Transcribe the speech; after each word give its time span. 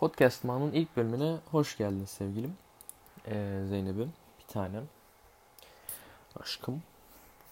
Podcast 0.00 0.44
Man'ın 0.44 0.72
ilk 0.72 0.96
bölümüne 0.96 1.38
hoş 1.50 1.76
geldin 1.76 2.04
sevgilim. 2.04 2.56
Ee, 3.26 3.62
Zeynep'im, 3.68 4.12
bir 4.38 4.52
tanem. 4.52 4.88
Aşkım. 6.40 6.82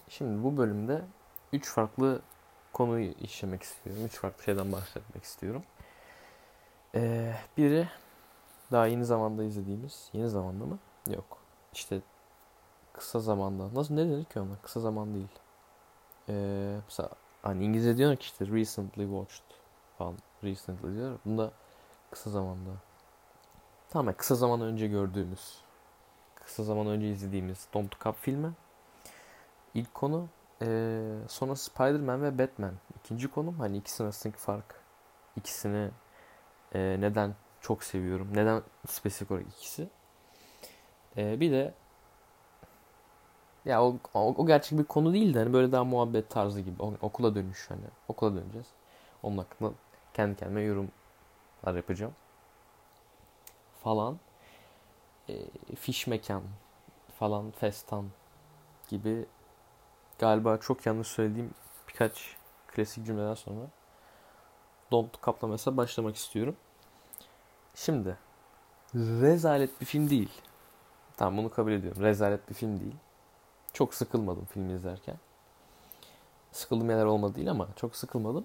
Şimdi 0.09 0.45
bu 0.45 0.57
bölümde 0.57 1.03
üç 1.53 1.71
farklı 1.71 2.21
konuyu 2.73 3.13
işlemek 3.21 3.63
istiyorum. 3.63 4.07
Üç 4.07 4.13
farklı 4.13 4.45
şeyden 4.45 4.73
bahsetmek 4.73 5.25
istiyorum. 5.25 5.63
Ee, 6.95 7.35
biri 7.57 7.89
daha 8.73 8.87
yeni 8.87 9.05
zamanda 9.05 9.45
izlediğimiz. 9.45 10.09
Yeni 10.13 10.29
zamanda 10.29 10.65
mı? 10.65 10.79
Yok. 11.11 11.39
İşte 11.73 12.01
kısa 12.99 13.21
zamanda. 13.21 13.75
Nasıl 13.75 13.95
ne 13.95 14.01
denir 14.01 14.25
ki 14.25 14.41
ona? 14.41 14.57
Kısa 14.63 14.81
zaman 14.81 15.15
değil. 15.15 15.29
Ee, 16.29 16.77
mesela 16.85 17.09
hani 17.43 17.65
İngilizce 17.65 17.97
diyor 17.97 18.17
ki 18.17 18.23
işte 18.23 18.47
recently 18.47 19.03
watched 19.03 19.45
falan. 19.99 20.15
Recently 20.45 20.95
diyor. 20.95 21.19
Bunda 21.25 21.51
kısa 22.11 22.31
zamanda. 22.31 22.71
Tamamen 23.91 24.15
kısa 24.17 24.35
zaman 24.35 24.61
önce 24.61 24.87
gördüğümüz, 24.87 25.59
kısa 26.35 26.65
zaman 26.65 26.87
önce 26.87 27.11
izlediğimiz 27.11 27.69
Don't 27.75 27.95
Look 27.95 28.07
Up 28.07 28.17
filmi. 28.21 28.53
İlk 29.75 29.95
konu. 29.95 30.29
Ee, 30.63 31.15
sonra 31.29 31.57
Spider-Man 31.57 32.23
ve 32.23 32.39
Batman. 32.39 32.75
İkinci 32.99 33.29
konum. 33.29 33.59
Hani 33.59 33.77
ikisi 33.77 34.03
arasındaki 34.05 34.39
fark. 34.39 34.75
İkisini 35.37 35.91
e, 36.75 36.97
neden 37.01 37.35
çok 37.61 37.85
seviyorum. 37.85 38.29
Neden 38.35 38.63
spesifik 38.87 39.31
olarak 39.31 39.47
ikisi. 39.47 39.89
Ee, 41.17 41.41
bir 41.41 41.53
de 41.53 41.75
ya 43.65 43.85
o, 43.85 43.97
o, 44.15 44.35
o 44.39 44.47
gerçek 44.47 44.79
bir 44.79 44.85
konu 44.85 45.13
değil 45.13 45.35
de 45.35 45.39
hani 45.39 45.53
böyle 45.53 45.73
daha 45.73 45.85
muhabbet 45.85 46.31
tarzı 46.31 46.61
gibi. 46.61 46.83
O- 46.83 46.95
Okula 47.03 47.35
dönüş 47.35 47.71
hani. 47.71 47.81
Okula 48.09 48.35
döneceğiz. 48.37 48.67
Onun 49.23 49.39
hakkında 49.39 49.73
kendi 50.15 50.37
kendime 50.37 50.63
yorumlar 50.63 50.91
yapacağım. 51.77 52.15
Falan. 53.85 54.19
E, 55.29 55.35
fiş 55.77 56.07
mekan 56.07 56.43
falan 57.19 57.51
festan 57.51 58.07
gibi 58.89 59.27
galiba 60.19 60.59
çok 60.59 60.87
yanlış 60.87 61.09
söylediğim 61.09 61.51
birkaç 61.89 62.37
klasik 62.69 63.07
cümleden 63.07 63.35
sonra 63.35 63.67
Don't 64.91 65.21
Kapla 65.21 65.49
mesela 65.49 65.77
başlamak 65.77 66.17
istiyorum. 66.17 66.57
Şimdi 67.75 68.17
rezalet 68.95 69.81
bir 69.81 69.87
film 69.87 70.11
değil. 70.11 70.31
Tamam 71.17 71.39
bunu 71.39 71.51
kabul 71.51 71.73
ediyorum. 71.73 72.03
Rezalet 72.03 72.49
bir 72.51 72.55
film 72.55 72.81
değil. 72.81 72.95
Çok 73.79 73.95
sıkılmadım 73.95 74.45
filmi 74.45 74.73
izlerken. 74.73 75.17
Sıkıldığım 76.53 76.91
yerler 76.91 77.05
olmadı 77.05 77.35
değil 77.35 77.51
ama 77.51 77.69
çok 77.77 77.97
sıkılmadım. 77.97 78.45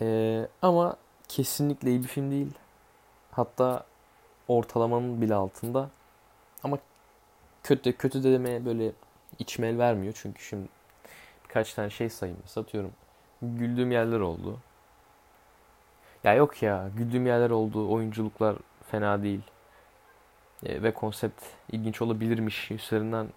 Ee, 0.00 0.48
ama 0.62 0.96
kesinlikle 1.28 1.90
iyi 1.90 2.02
bir 2.02 2.08
film 2.08 2.30
değil. 2.30 2.52
Hatta 3.30 3.84
ortalamanın 4.48 5.20
bile 5.20 5.34
altında. 5.34 5.90
Ama 6.64 6.78
kötü 7.62 7.96
kötü 7.96 8.24
de 8.24 8.32
demeye 8.32 8.64
böyle 8.64 8.92
içime 9.38 9.68
el 9.68 9.78
vermiyor. 9.78 10.12
Çünkü 10.16 10.42
şimdi 10.42 10.68
birkaç 11.44 11.74
tane 11.74 11.90
şey 11.90 12.08
sayayım. 12.08 12.42
Satıyorum. 12.46 12.92
Güldüğüm 13.42 13.92
yerler 13.92 14.20
oldu. 14.20 14.58
Ya 16.24 16.34
yok 16.34 16.62
ya. 16.62 16.90
Güldüğüm 16.96 17.26
yerler 17.26 17.50
oldu. 17.50 17.92
Oyunculuklar 17.92 18.56
fena 18.90 19.22
değil. 19.22 19.42
E, 20.66 20.82
ve 20.82 20.94
konsept 20.94 21.44
ilginç 21.72 22.02
olabilirmiş 22.02 22.70
üzerinden 22.70 23.28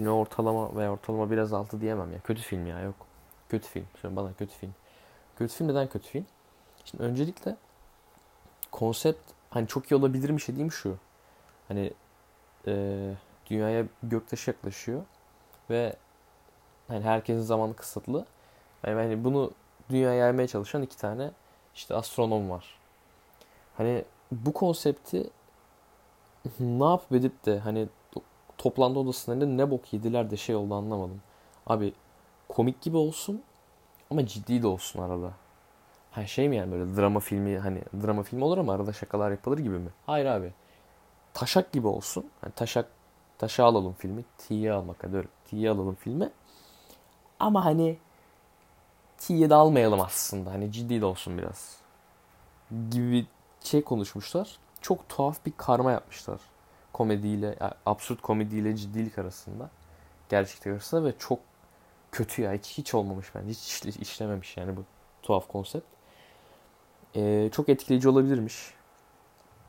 filme 0.00 0.10
ortalama 0.10 0.76
veya 0.76 0.92
ortalama 0.92 1.30
biraz 1.30 1.52
altı 1.52 1.80
diyemem 1.80 2.12
ya. 2.12 2.20
Kötü 2.20 2.42
film 2.42 2.66
ya 2.66 2.80
yok. 2.80 2.94
Kötü 3.48 3.68
film. 3.68 3.86
Söyle 4.02 4.16
bana 4.16 4.32
kötü 4.32 4.54
film. 4.54 4.74
Kötü 5.36 5.54
film 5.54 5.68
neden 5.68 5.88
kötü 5.88 6.08
film? 6.08 6.26
Şimdi 6.84 7.04
öncelikle 7.04 7.56
konsept 8.70 9.30
hani 9.50 9.66
çok 9.66 9.90
iyi 9.90 9.94
olabilirmiş 9.94 10.48
dediğim 10.48 10.72
şu. 10.72 10.96
Hani 11.68 11.92
e, 12.66 13.14
dünyaya 13.50 13.84
göktaşı 14.02 14.50
yaklaşıyor 14.50 15.02
ve 15.70 15.96
hani 16.88 17.04
herkesin 17.04 17.40
zamanı 17.40 17.76
kısıtlı. 17.76 18.26
Yani 18.86 18.94
hani 18.94 19.24
bunu 19.24 19.50
dünyaya 19.90 20.14
yaymaya 20.14 20.48
çalışan 20.48 20.82
iki 20.82 20.96
tane 20.96 21.30
işte 21.74 21.94
astronom 21.94 22.50
var. 22.50 22.78
Hani 23.76 24.04
bu 24.32 24.52
konsepti 24.52 25.30
ne 26.60 26.84
yapıp 26.84 27.12
edip 27.12 27.46
de 27.46 27.58
hani 27.58 27.88
toplantı 28.60 29.00
odasında 29.00 29.46
ne 29.46 29.70
bok 29.70 29.92
yediler 29.92 30.30
de 30.30 30.36
şey 30.36 30.54
oldu 30.54 30.74
anlamadım. 30.74 31.22
Abi 31.66 31.94
komik 32.48 32.82
gibi 32.82 32.96
olsun 32.96 33.42
ama 34.10 34.26
ciddi 34.26 34.62
de 34.62 34.66
olsun 34.66 35.02
arada. 35.02 35.32
Ha 36.10 36.26
şey 36.26 36.48
mi 36.48 36.56
yani 36.56 36.72
böyle 36.72 36.96
drama 36.96 37.20
filmi 37.20 37.58
hani 37.58 37.82
drama 38.02 38.22
filmi 38.22 38.44
olur 38.44 38.58
ama 38.58 38.72
arada 38.72 38.92
şakalar 38.92 39.30
yapılır 39.30 39.58
gibi 39.58 39.78
mi? 39.78 39.90
Hayır 40.06 40.26
abi. 40.26 40.52
Taşak 41.34 41.72
gibi 41.72 41.86
olsun. 41.86 42.30
Hani 42.40 42.52
taşak 42.52 42.88
taşa 43.38 43.64
alalım 43.64 43.94
filmi. 43.98 44.24
T'ye 44.38 44.72
almak 44.72 45.04
hadi 45.04 45.16
öyle. 45.16 45.28
T'ye 45.44 45.70
alalım 45.70 45.94
filmi. 45.94 46.30
Ama 47.40 47.64
hani 47.64 47.98
T'ye 49.18 49.50
de 49.50 49.54
almayalım 49.54 50.00
aslında. 50.00 50.52
Hani 50.52 50.72
ciddi 50.72 51.00
de 51.00 51.04
olsun 51.04 51.38
biraz. 51.38 51.76
Gibi 52.90 53.26
şey 53.60 53.82
konuşmuşlar. 53.84 54.58
Çok 54.80 55.08
tuhaf 55.08 55.46
bir 55.46 55.52
karma 55.56 55.92
yapmışlar. 55.92 56.40
Komediyle, 57.00 57.56
yani 57.60 57.72
absürt 57.86 58.22
komediyle 58.22 58.76
ciddilik 58.76 59.18
arasında. 59.18 59.70
Gerçeklik 60.28 60.66
arasında 60.66 61.04
ve 61.04 61.12
çok 61.18 61.38
kötü 62.12 62.42
ya. 62.42 62.52
Hiç, 62.52 62.78
hiç 62.78 62.94
olmamış 62.94 63.34
bence. 63.34 63.50
Hiç 63.50 63.58
işle- 63.58 64.00
işlememiş 64.00 64.56
yani 64.56 64.76
bu 64.76 64.84
tuhaf 65.22 65.48
konsept. 65.48 65.86
Ee, 67.16 67.48
çok 67.52 67.68
etkileyici 67.68 68.08
olabilirmiş. 68.08 68.74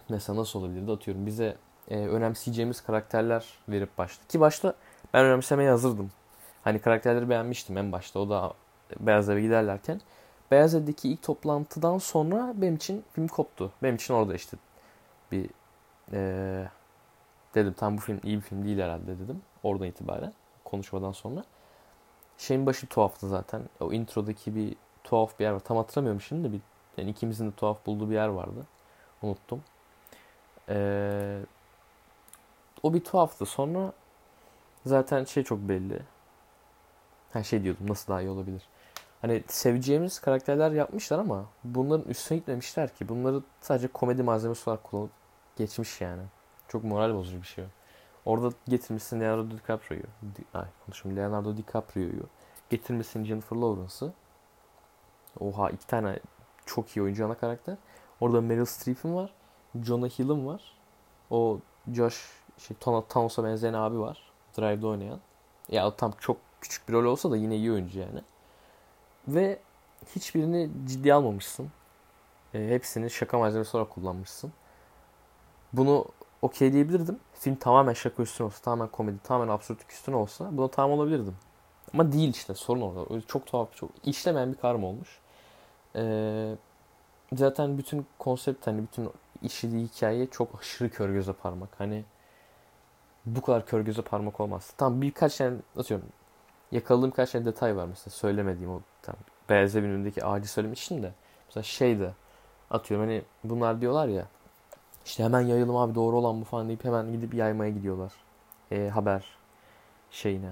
Mesela 0.09 0.39
nasıl 0.39 0.59
olabilirdi 0.59 0.91
atıyorum 0.91 1.25
bize 1.25 1.57
e, 1.89 1.97
önemseyeceğimiz 1.97 2.81
karakterler 2.81 3.45
verip 3.69 3.97
başta. 3.97 4.27
Ki 4.27 4.39
başta 4.39 4.73
ben 5.13 5.25
önemsemeye 5.25 5.69
hazırdım. 5.69 6.11
Hani 6.63 6.79
karakterleri 6.79 7.29
beğenmiştim 7.29 7.77
en 7.77 7.91
başta. 7.91 8.19
O 8.19 8.29
da 8.29 8.53
Beyaz 8.99 9.29
Ev'e 9.29 9.41
giderlerken. 9.41 10.01
Beyaz 10.51 10.75
Ev'deki 10.75 11.09
ilk 11.09 11.23
toplantıdan 11.23 11.97
sonra 11.97 12.53
benim 12.55 12.75
için 12.75 13.03
film 13.13 13.27
koptu. 13.27 13.71
Benim 13.83 13.95
için 13.95 14.13
orada 14.13 14.35
işte 14.35 14.57
bir 15.31 15.49
e, 16.13 16.67
dedim 17.55 17.73
tam 17.73 17.97
bu 17.97 18.01
film 18.01 18.19
iyi 18.23 18.37
bir 18.37 18.41
film 18.41 18.65
değil 18.65 18.79
herhalde 18.79 19.19
dedim. 19.19 19.41
Oradan 19.63 19.87
itibaren 19.87 20.33
konuşmadan 20.65 21.11
sonra. 21.11 21.43
Şeyin 22.37 22.65
başı 22.65 22.87
tuhaftı 22.87 23.29
zaten. 23.29 23.61
O 23.79 23.93
introdaki 23.93 24.55
bir 24.55 24.75
tuhaf 25.03 25.39
bir 25.39 25.43
yer 25.43 25.51
var. 25.51 25.59
Tam 25.59 25.77
hatırlamıyorum 25.77 26.21
şimdi 26.21 26.49
de 26.49 26.53
bir 26.53 26.61
yani 26.97 27.09
ikimizin 27.09 27.51
de 27.51 27.55
tuhaf 27.55 27.85
bulduğu 27.85 28.09
bir 28.09 28.15
yer 28.15 28.27
vardı. 28.27 28.65
Unuttum. 29.21 29.63
Ee, 30.69 31.39
o 32.83 32.93
bir 32.93 33.03
tuhaftı. 33.03 33.45
Sonra 33.45 33.93
zaten 34.85 35.23
şey 35.25 35.43
çok 35.43 35.59
belli. 35.59 35.99
Her 37.33 37.43
şey 37.43 37.63
diyordum 37.63 37.85
nasıl 37.89 38.13
daha 38.13 38.21
iyi 38.21 38.29
olabilir. 38.29 38.61
Hani 39.21 39.43
seveceğimiz 39.47 40.19
karakterler 40.19 40.71
yapmışlar 40.71 41.19
ama 41.19 41.45
bunların 41.63 42.09
üstüne 42.09 42.37
gitmemişler 42.37 42.95
ki. 42.95 43.09
Bunları 43.09 43.41
sadece 43.61 43.87
komedi 43.87 44.23
malzemesi 44.23 44.69
olarak 44.69 44.83
kullanıp 44.83 45.11
geçmiş 45.57 46.01
yani. 46.01 46.21
Çok 46.71 46.83
moral 46.83 47.15
bozucu 47.15 47.41
bir 47.41 47.47
şey. 47.47 47.65
Orada 48.25 48.49
getirmişsin 48.67 49.21
Leonardo 49.21 49.57
DiCaprio'yu. 49.57 50.03
Di- 50.35 50.57
Ay 50.57 50.65
konuşum 50.85 51.15
Leonardo 51.17 51.57
DiCaprio'yu. 51.57 52.23
Getirmişsin 52.69 53.23
Jennifer 53.25 53.57
Lawrence'ı. 53.57 54.13
Oha 55.39 55.69
iki 55.69 55.87
tane 55.87 56.19
çok 56.65 56.97
iyi 56.97 57.03
oyuncu 57.03 57.25
ana 57.25 57.33
karakter. 57.37 57.77
Orada 58.19 58.41
Meryl 58.41 58.65
Streep'in 58.65 59.15
var. 59.15 59.33
Jonah 59.83 60.09
Hill'in 60.09 60.47
var. 60.47 60.73
O 61.29 61.59
Josh 61.93 62.29
şey 62.57 62.77
Tona 62.77 63.07
Towns'a 63.07 63.43
benzeyen 63.43 63.73
abi 63.73 63.99
var. 63.99 64.31
Drive'da 64.57 64.87
oynayan. 64.87 65.19
Ya 65.69 65.95
tam 65.95 66.11
çok 66.19 66.37
küçük 66.61 66.89
bir 66.89 66.93
rol 66.93 67.05
olsa 67.05 67.31
da 67.31 67.37
yine 67.37 67.55
iyi 67.55 67.71
oyuncu 67.71 67.99
yani. 67.99 68.21
Ve 69.27 69.59
hiçbirini 70.15 70.69
ciddiye 70.87 71.13
almamışsın. 71.13 71.71
E, 72.53 72.67
hepsini 72.67 73.09
şaka 73.09 73.37
malzemesi 73.39 73.77
olarak 73.77 73.89
kullanmışsın. 73.91 74.53
Bunu 75.73 76.05
okey 76.41 76.73
diyebilirdim. 76.73 77.19
Film 77.33 77.55
tamamen 77.55 77.93
şaka 77.93 78.23
üstüne 78.23 78.45
olsa, 78.45 78.61
tamamen 78.63 78.91
komedi, 78.91 79.17
tamamen 79.23 79.53
absürtlük 79.53 79.91
üstüne 79.91 80.15
olsa 80.15 80.49
buna 80.51 80.67
tamam 80.67 80.99
olabilirdim. 80.99 81.35
Ama 81.93 82.11
değil 82.11 82.29
işte 82.29 82.53
sorun 82.53 82.81
orada. 82.81 83.21
Çok 83.27 83.45
tuhaf, 83.45 83.75
çok 83.75 83.89
işlemeyen 84.03 84.53
bir 84.53 84.57
karma 84.57 84.87
olmuş. 84.87 85.19
Ee, 85.95 86.55
zaten 87.33 87.77
bütün 87.77 88.05
konsept 88.19 88.67
hani 88.67 88.83
bütün 88.83 89.09
işlediği 89.41 89.87
hikaye 89.87 90.27
çok 90.27 90.59
aşırı 90.59 90.89
kör 90.89 91.09
göze 91.09 91.33
parmak. 91.33 91.69
Hani 91.77 92.05
bu 93.25 93.41
kadar 93.41 93.65
kör 93.65 93.81
göze 93.81 94.01
parmak 94.01 94.39
olmaz. 94.39 94.73
Tam 94.77 95.01
birkaç 95.01 95.37
tane 95.37 95.57
atıyorum 95.77 96.07
yakaladığım 96.71 97.11
birkaç 97.11 97.31
tane 97.31 97.45
detay 97.45 97.75
var 97.75 97.85
mesela 97.85 98.11
söylemediğim 98.11 98.71
o 98.71 98.81
tam 99.01 99.15
Beyaz 99.49 99.75
Evin 99.75 99.89
önündeki 99.89 100.25
ağacı 100.25 100.51
söylemiştim 100.51 101.03
de 101.03 101.13
mesela 101.47 101.63
şey 101.63 101.99
de 101.99 102.13
atıyorum 102.71 103.07
hani 103.07 103.21
bunlar 103.43 103.81
diyorlar 103.81 104.07
ya 104.07 104.27
işte 105.05 105.23
hemen 105.23 105.41
yayalım 105.41 105.75
abi 105.75 105.95
doğru 105.95 106.17
olan 106.17 106.41
bu 106.41 106.45
falan 106.45 106.67
deyip 106.67 106.85
hemen 106.85 107.11
gidip 107.11 107.33
yaymaya 107.33 107.71
gidiyorlar. 107.71 108.13
Ee, 108.71 108.89
haber 108.93 109.25
şeyine 110.11 110.51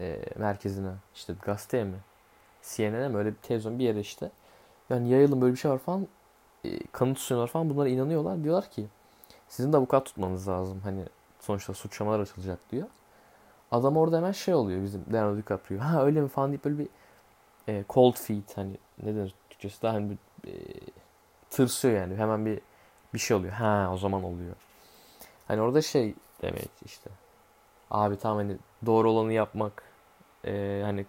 e, 0.00 0.20
merkezine 0.36 0.90
işte 1.14 1.34
gazeteye 1.42 1.84
mi 1.84 1.96
CNN'e 2.62 3.08
mi 3.08 3.16
öyle 3.16 3.30
bir 3.30 3.36
televizyon 3.36 3.78
bir 3.78 3.84
yere 3.84 4.00
işte 4.00 4.30
yani 4.90 5.08
yayalım 5.10 5.40
böyle 5.40 5.52
bir 5.52 5.58
şey 5.58 5.70
var 5.70 5.78
falan 5.78 6.08
e, 6.64 6.86
kanıt 6.92 7.18
sunuyorlar 7.18 7.52
falan 7.52 7.70
bunlara 7.70 7.88
inanıyorlar 7.88 8.44
diyorlar 8.44 8.70
ki 8.70 8.86
sizin 9.48 9.72
de 9.72 9.76
avukat 9.76 10.06
tutmanız 10.06 10.48
lazım 10.48 10.80
hani 10.84 11.04
sonuçta 11.40 11.74
suçlamalar 11.74 12.20
açılacak 12.20 12.58
diyor. 12.70 12.88
Adam 13.72 13.96
orada 13.96 14.16
hemen 14.16 14.32
şey 14.32 14.54
oluyor 14.54 14.82
bizim 14.82 15.04
Leonardo 15.12 15.38
DiCaprio. 15.38 15.80
Ha 15.80 16.04
öyle 16.04 16.20
mi 16.20 16.28
falan 16.28 16.50
deyip 16.50 16.64
böyle 16.64 16.78
bir 16.78 16.88
e, 17.68 17.84
cold 17.88 18.14
feet 18.14 18.56
hani 18.56 18.76
ne 19.02 19.14
denir 19.14 19.34
Türkçesi 19.50 19.82
daha 19.82 19.94
hani 19.94 20.10
bir 20.10 20.50
e, 20.50 20.54
tırsıyor 21.50 21.94
yani. 21.94 22.16
Hemen 22.16 22.46
bir 22.46 22.60
bir 23.14 23.18
şey 23.18 23.36
oluyor. 23.36 23.52
Ha 23.52 23.90
o 23.92 23.96
zaman 23.96 24.24
oluyor. 24.24 24.54
Hani 25.48 25.60
orada 25.60 25.82
şey 25.82 26.14
demek 26.42 26.70
işte. 26.84 27.10
Abi 27.90 28.18
tamam 28.18 28.38
hani 28.38 28.56
doğru 28.86 29.10
olanı 29.10 29.32
yapmak 29.32 29.82
e, 30.44 30.82
hani 30.84 31.06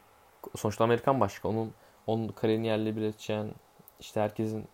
sonuçta 0.56 0.84
Amerikan 0.84 1.20
başka. 1.20 1.48
Onun 1.50 1.74
onun 2.08 2.28
kariyerini 2.28 2.68
yerle 2.68 2.96
bir 2.96 3.02
edeceksin. 3.02 3.54
İşte 4.00 4.22
herkesin 4.22 4.68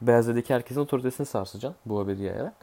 Beyazlı'daki 0.00 0.54
herkesin 0.54 0.80
otoritesini 0.80 1.26
sarsacaksın 1.26 1.80
bu 1.86 2.00
haberi 2.00 2.22
yayarak. 2.22 2.54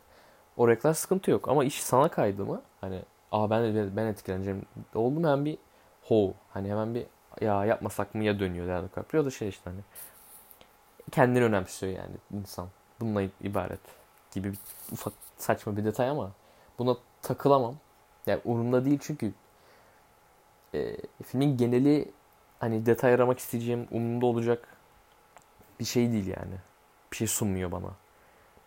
O 0.57 0.67
reklam 0.67 0.95
sıkıntı 0.95 1.31
yok. 1.31 1.49
Ama 1.49 1.63
iş 1.65 1.83
sana 1.83 2.07
kaydı 2.09 2.45
mı? 2.45 2.61
Hani 2.81 3.01
aa 3.31 3.49
ben 3.49 3.95
ben 3.95 4.05
etkileneceğim. 4.05 4.65
Oldu 4.95 5.19
mu 5.19 5.27
hemen 5.27 5.45
bir 5.45 5.57
ho. 6.03 6.33
Hani 6.53 6.69
hemen 6.69 6.95
bir 6.95 7.05
ya 7.41 7.65
yapmasak 7.65 8.15
mı 8.15 8.23
ya 8.23 8.39
dönüyor 8.39 8.67
Leonardo 8.67 8.87
DiCaprio. 8.89 9.25
Da 9.25 9.31
şey 9.31 9.49
işte 9.49 9.69
hani 9.69 9.79
kendini 11.11 11.43
önemsiyor 11.43 11.93
yani 11.93 12.15
insan. 12.31 12.67
Bununla 12.99 13.21
ibaret 13.41 13.79
gibi 14.37 14.51
bir 14.51 14.59
ufak 14.91 15.13
saçma 15.37 15.77
bir 15.77 15.85
detay 15.85 16.09
ama 16.09 16.31
buna 16.79 16.97
takılamam. 17.21 17.75
Yani 18.27 18.41
umurumda 18.45 18.85
değil 18.85 18.99
çünkü 19.01 19.33
e, 20.73 20.97
filmin 21.25 21.57
geneli 21.57 22.11
hani 22.59 22.85
detay 22.85 23.13
aramak 23.13 23.39
isteyeceğim 23.39 23.87
umurumda 23.91 24.25
olacak 24.25 24.67
bir 25.79 25.85
şey 25.85 26.11
değil 26.11 26.27
yani. 26.27 26.55
Bir 27.11 27.17
şey 27.17 27.27
sunmuyor 27.27 27.71
bana. 27.71 27.89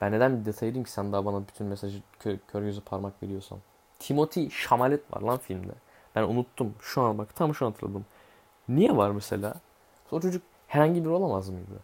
Ben 0.01 0.13
neden 0.13 0.41
bir 0.41 0.45
detay 0.45 0.69
arayayım 0.69 0.85
ki 0.85 0.91
sen 0.91 1.13
daha 1.13 1.25
bana 1.25 1.41
bütün 1.49 1.67
mesajı 1.67 2.03
kör, 2.19 2.39
kör 2.49 2.63
gözü 2.63 2.81
parmak 2.81 3.23
veriyorsan. 3.23 3.59
Timothy 3.99 4.49
Chalamet 4.49 5.15
var 5.15 5.21
lan 5.21 5.39
filmde. 5.39 5.73
Ben 6.15 6.23
unuttum. 6.23 6.75
Şu 6.81 7.03
an 7.03 7.19
bak 7.19 7.37
tam 7.37 7.55
şu 7.55 7.67
an 7.67 7.71
hatırladım. 7.71 8.07
Niye 8.69 8.97
var 8.97 9.11
mesela? 9.11 9.55
O 10.11 10.21
çocuk 10.21 10.43
herhangi 10.67 11.05
bir 11.05 11.11
olamaz 11.11 11.49
mıydı? 11.49 11.81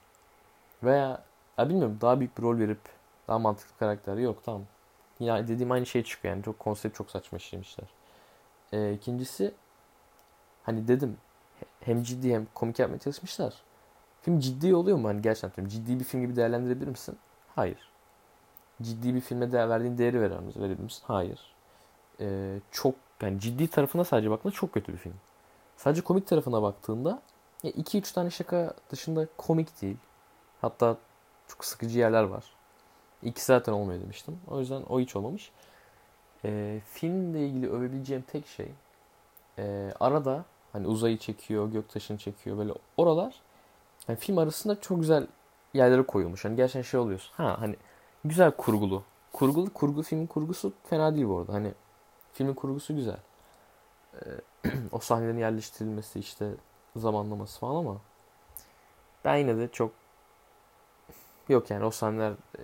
Veya 0.83 1.23
ya 1.59 1.69
bilmiyorum 1.69 1.99
daha 2.00 2.21
büyük 2.21 2.38
bir 2.38 2.43
rol 2.43 2.59
verip 2.59 2.81
daha 3.28 3.38
mantıklı 3.38 3.78
karakter 3.78 4.17
yok 4.17 4.43
tamam. 4.44 4.62
Ya 5.20 5.49
dediğim 5.49 5.73
aynı 5.73 5.87
şey 5.87 6.05
çıkıyor 6.05 6.34
yani 6.34 6.44
çok 6.44 6.58
konsept 6.58 6.96
çok 6.96 7.11
saçma 7.11 7.38
işlemişler. 7.38 7.87
Ee, 8.73 8.93
ikincisi 8.93 9.55
hani 10.62 10.88
dedim 10.88 11.17
hem 11.81 12.02
ciddi 12.02 12.34
hem 12.34 12.46
komik 12.55 12.78
yapmaya 12.78 12.99
çalışmışlar. 12.99 13.55
Film 14.23 14.40
ciddi 14.40 14.75
oluyor 14.75 14.96
mu? 14.96 15.08
Hani 15.08 15.23
gerçekten 15.23 15.69
ciddi 15.69 15.99
bir 15.99 16.05
film 16.05 16.20
gibi 16.20 16.37
değerlendirebilir 16.37 16.88
misin? 16.88 17.19
Hayır. 17.56 17.90
Ciddi 18.82 19.14
bir 19.14 19.20
filme 19.20 19.52
değer 19.52 19.69
verdiğin 19.69 19.99
değeri 19.99 20.20
verir 20.20 20.38
misin? 20.38 20.62
Verebilir 20.62 20.84
misin? 20.84 21.02
Hayır. 21.06 21.55
Ee, 22.20 22.61
çok 22.70 22.94
yani 23.23 23.40
ciddi 23.40 23.69
tarafına 23.69 24.05
sadece 24.05 24.31
baktığında 24.31 24.55
çok 24.55 24.73
kötü 24.73 24.93
bir 24.93 24.99
film. 24.99 25.14
Sadece 25.76 26.02
komik 26.02 26.26
tarafına 26.26 26.62
baktığında 26.62 27.23
2-3 27.64 28.14
tane 28.14 28.31
şaka 28.31 28.75
dışında 28.90 29.26
komik 29.37 29.82
değil. 29.82 29.96
Hatta 30.61 30.96
çok 31.49 31.64
sıkıcı 31.64 31.99
yerler 31.99 32.23
var. 32.23 32.56
İki 33.23 33.45
zaten 33.45 33.73
olmuyor 33.73 34.01
demiştim. 34.01 34.41
O 34.49 34.61
yüzden 34.61 34.83
o 34.89 35.01
hiç 35.01 35.17
olmamış. 35.17 35.51
Ee, 36.45 36.81
filmle 36.91 37.47
ilgili 37.47 37.71
övebileceğim 37.71 38.25
tek 38.33 38.47
şey 38.47 38.69
e, 39.59 39.93
arada 40.01 40.45
hani 40.73 40.87
uzayı 40.87 41.19
çekiyor, 41.19 41.69
göktaşını 41.73 42.19
çekiyor 42.19 42.59
böyle 42.59 42.73
oralar 42.97 43.43
yani 44.09 44.19
film 44.19 44.39
arasında 44.39 44.81
çok 44.81 45.01
güzel 45.01 45.27
yerlere 45.75 46.03
koyulmuş. 46.03 46.45
Hani 46.45 46.57
gerçekten 46.57 46.83
şey 46.83 47.01
oluyorsun. 47.01 47.33
Ha 47.37 47.57
hani 47.61 47.77
güzel 48.25 48.51
kurgulu. 48.51 49.03
Kurgulu 49.33 49.73
kurgu 49.73 50.03
filmin 50.03 50.27
kurgusu 50.27 50.73
fena 50.85 51.15
değil 51.15 51.29
bu 51.29 51.39
arada. 51.39 51.53
Hani 51.53 51.73
filmin 52.33 52.55
kurgusu 52.55 52.97
güzel. 52.97 53.19
Ee, 54.15 54.29
o 54.93 54.99
sahnelerin 54.99 55.39
yerleştirilmesi 55.39 56.19
işte 56.19 56.51
zamanlaması 56.97 57.61
falan 57.61 57.77
ama 57.77 57.97
ben 59.25 59.37
yine 59.37 59.57
de 59.59 59.69
çok 59.69 59.93
yok 61.49 61.71
yani 61.71 61.85
o 61.85 61.91
sahneler 61.91 62.31
e, 62.31 62.61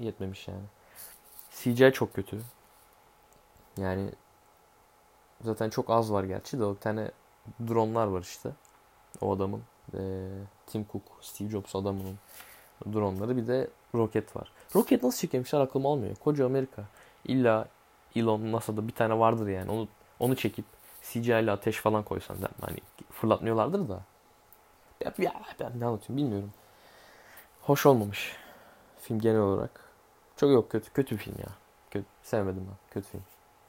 yetmemiş 0.00 0.48
yani. 0.48 0.64
CGI 1.50 1.92
çok 1.92 2.14
kötü. 2.14 2.40
Yani 3.76 4.10
zaten 5.40 5.70
çok 5.70 5.90
az 5.90 6.12
var 6.12 6.24
gerçi 6.24 6.58
de 6.60 6.70
bir 6.70 6.74
tane 6.74 7.10
dronlar 7.68 8.06
var 8.06 8.20
işte. 8.20 8.50
O 9.20 9.32
adamın 9.36 9.62
e, 9.94 10.28
Tim 10.66 10.86
Cook, 10.92 11.02
Steve 11.20 11.48
Jobs 11.48 11.76
adamının 11.76 12.18
dronları 12.92 13.36
bir 13.36 13.46
de 13.46 13.68
roket 13.94 14.36
var. 14.36 14.52
Roket 14.74 15.02
nasıl 15.02 15.18
çekilmişler 15.18 15.60
aklım 15.60 15.86
almıyor. 15.86 16.16
Koca 16.16 16.46
Amerika. 16.46 16.84
İlla 17.24 17.68
Elon 18.16 18.52
NASA'da 18.52 18.88
bir 18.88 18.92
tane 18.92 19.18
vardır 19.18 19.48
yani. 19.48 19.70
Onu 19.70 19.88
onu 20.20 20.36
çekip 20.36 20.64
CGI 21.02 21.20
ile 21.20 21.50
ateş 21.50 21.76
falan 21.76 22.02
koysan 22.02 22.42
da 22.42 22.48
hani 22.60 22.78
fırlatmıyorlardır 23.10 23.88
da. 23.88 24.00
Ya, 25.04 25.12
ya 25.18 25.32
ben 25.60 25.80
ne 25.80 25.86
anlatıyorum 25.86 26.16
bilmiyorum. 26.16 26.52
Hoş 27.62 27.86
olmamış. 27.86 28.36
Film 29.00 29.20
genel 29.20 29.40
olarak. 29.40 29.85
Çok 30.36 30.50
yok 30.50 30.70
kötü. 30.70 30.92
Kötü 30.92 31.16
film 31.16 31.34
ya. 31.38 31.52
Kötü. 31.90 32.06
Sevmedim 32.22 32.66
ben. 32.68 32.76
Kötü 32.90 33.08
film. 33.08 33.22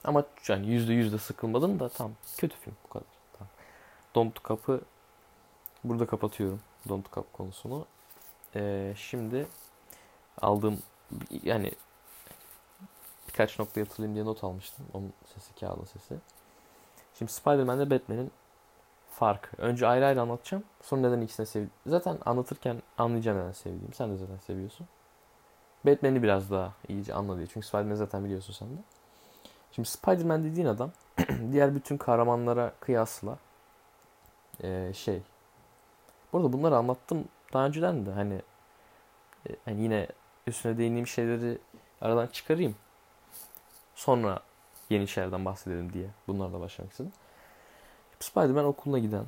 Ama 0.04 0.24
yani 0.48 0.68
yüzde 0.68 0.94
yüzde 0.94 1.18
sıkılmadım 1.18 1.80
da 1.80 1.90
tam 1.90 2.12
kötü 2.38 2.58
film 2.58 2.75
bu 2.86 2.90
kadar. 2.90 3.08
Tamam. 3.34 3.50
Don't 4.16 4.44
Kap'ı 4.44 4.81
burada 5.84 6.06
kapatıyorum. 6.08 6.62
Don't 6.90 7.12
Kap 7.12 7.34
konusunu. 7.34 7.86
Ee, 8.56 8.94
şimdi 8.98 9.48
aldığım 10.42 10.80
yani 11.44 11.72
birkaç 13.28 13.60
nokta 13.60 13.81
hatırlayayım 13.81 14.16
diye 14.16 14.25
not 14.25 14.44
almıştım. 14.44 14.86
Onun 14.94 15.14
sesi 15.34 15.56
kağıdın 15.56 15.86
sesi. 15.86 16.16
Şimdi 17.18 17.31
Spider-Man'le 17.31 17.90
Batman'in 17.90 18.31
farkı. 19.10 19.62
Önce 19.62 19.88
ayrı 19.88 20.06
ayrı 20.06 20.22
anlatacağım. 20.22 20.64
Sonra 20.81 21.02
neden 21.02 21.22
ikisini 21.22 21.46
sevdiğim. 21.46 21.72
Zaten 21.88 22.18
anlatırken 22.25 22.81
anlayacağım 22.98 23.40
neden 23.40 23.52
sevdiğim. 23.52 23.94
Sen 23.94 24.12
de 24.12 24.18
zaten 24.18 24.38
seviyorsun. 24.38 24.88
Batman'i 25.88 26.24
biraz 26.24 26.51
daha 26.51 26.74
iyice 26.88 27.13
anla 27.13 27.38
diye. 27.38 27.48
Çünkü 27.48 27.68
Spider-Man'i 27.68 27.98
zaten 27.98 28.25
biliyorsun 28.25 28.54
sen 28.54 28.68
de. 28.68 28.81
Şimdi 29.72 29.89
Spider-Man 29.89 30.44
dediğin 30.44 30.68
adam 30.68 30.92
diğer 31.51 31.75
bütün 31.75 31.98
kahramanlara 31.98 32.74
kıyasla 32.80 33.38
e, 34.63 34.94
şey. 34.94 35.21
Burada 36.33 36.54
bunları 36.54 36.78
anlattım 36.78 37.26
daha 37.54 37.66
önceden 37.66 38.06
de 38.06 38.11
hani 38.11 38.42
e, 39.50 39.56
hani 39.66 39.81
yine 39.81 40.07
üstüne 40.47 40.78
değindiğim 40.78 41.07
şeyleri 41.07 41.57
aradan 42.02 42.28
çıkarayım. 42.28 42.76
Sonra 43.95 44.40
yeni 44.90 45.07
şeylerden 45.07 45.45
bahsedelim 45.45 45.94
diye 45.94 46.07
bunlarla 46.28 46.59
başlamak 46.59 46.92
istedim. 46.92 47.14
Spider-Man 48.19 48.66
okuluna 48.66 49.00
giden, 49.00 49.26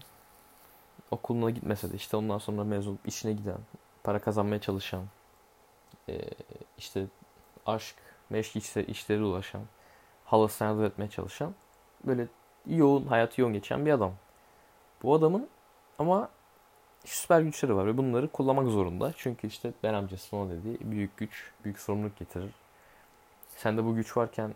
okuluna 1.11 1.49
gitmese 1.49 1.91
de 1.91 1.95
işte 1.95 2.17
ondan 2.17 2.37
sonra 2.37 2.63
mezun 2.63 2.99
işine 3.05 3.33
giden, 3.33 3.57
para 4.03 4.19
kazanmaya 4.19 4.61
çalışan, 4.61 5.03
e, 6.09 6.21
işte 6.77 7.05
aşk, 7.65 7.95
meşk 8.29 8.55
işleri 8.89 9.23
ulaşan, 9.23 9.61
halasına 10.25 10.67
yardım 10.67 10.83
etmeye 10.83 11.09
çalışan, 11.09 11.55
böyle 12.03 12.27
yoğun, 12.65 13.05
hayatı 13.05 13.41
yoğun 13.41 13.53
geçen 13.53 13.85
bir 13.85 13.91
adam. 13.91 14.13
Bu 15.03 15.13
adamın 15.15 15.47
ama 15.99 16.29
süper 17.05 17.41
güçleri 17.41 17.75
var 17.75 17.85
ve 17.85 17.97
bunları 17.97 18.27
kullanmak 18.27 18.67
zorunda. 18.67 19.13
Çünkü 19.17 19.47
işte 19.47 19.73
ben 19.83 19.93
amcasının 19.93 20.47
o 20.47 20.49
dediği 20.49 20.77
büyük 20.91 21.17
güç, 21.17 21.51
büyük 21.63 21.79
sorumluluk 21.79 22.17
getirir. 22.17 22.51
Sen 23.55 23.77
de 23.77 23.85
bu 23.85 23.95
güç 23.95 24.17
varken 24.17 24.53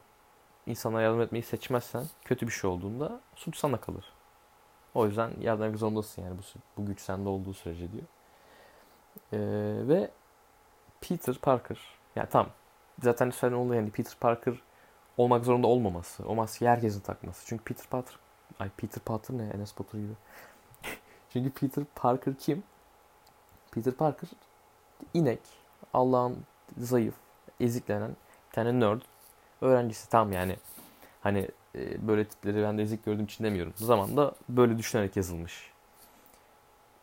insana 0.65 1.01
yardım 1.01 1.21
etmeyi 1.21 1.43
seçmezsen 1.43 2.03
kötü 2.25 2.47
bir 2.47 2.51
şey 2.51 2.69
olduğunda 2.69 3.19
suç 3.35 3.57
sana 3.57 3.77
kalır. 3.77 4.05
O 4.93 5.05
yüzden 5.05 5.31
yardım 5.41 5.63
etmek 5.63 5.79
zorundasın 5.79 6.21
yani 6.21 6.37
bu, 6.37 6.41
bu 6.81 6.85
güç 6.85 7.01
sende 7.01 7.29
olduğu 7.29 7.53
sürece 7.53 7.87
diyor. 7.91 8.03
Ee, 9.33 9.87
ve 9.87 10.11
Peter 11.09 11.35
Parker 11.35 11.79
yani 12.15 12.29
tam 12.29 12.49
zaten 13.03 13.29
söylenen 13.29 13.59
oldu 13.59 13.73
yani 13.73 13.91
Peter 13.91 14.13
Parker 14.19 14.53
olmak 15.17 15.45
zorunda 15.45 15.67
olmaması. 15.67 16.27
O 16.27 16.35
maskeyi 16.35 16.71
herkesin 16.71 16.99
takması. 16.99 17.45
Çünkü 17.45 17.63
Peter 17.63 17.85
Parker 17.89 18.15
ay 18.59 18.69
Peter 18.77 19.03
Parker 19.03 19.37
ne 19.37 19.43
Enes 19.43 19.79
Batur 19.79 19.97
gibi. 19.97 20.13
Çünkü 21.33 21.49
Peter 21.51 21.83
Parker 21.95 22.33
kim? 22.39 22.63
Peter 23.71 23.93
Parker 23.93 24.29
inek, 25.13 25.39
Allah'ın 25.93 26.43
zayıf, 26.77 27.15
eziklenen 27.59 28.15
tane 28.51 28.79
nerd 28.79 29.01
öğrencisi 29.61 30.09
tam 30.09 30.31
yani 30.31 30.57
hani 31.21 31.47
e, 31.75 32.07
böyle 32.07 32.25
tipleri 32.25 32.63
ben 32.63 32.77
de 32.77 32.81
ezik 32.81 33.05
gördüğüm 33.05 33.25
için 33.25 33.43
demiyorum. 33.43 33.73
Zamanda 33.75 34.33
böyle 34.49 34.77
düşünerek 34.77 35.15
yazılmış. 35.15 35.71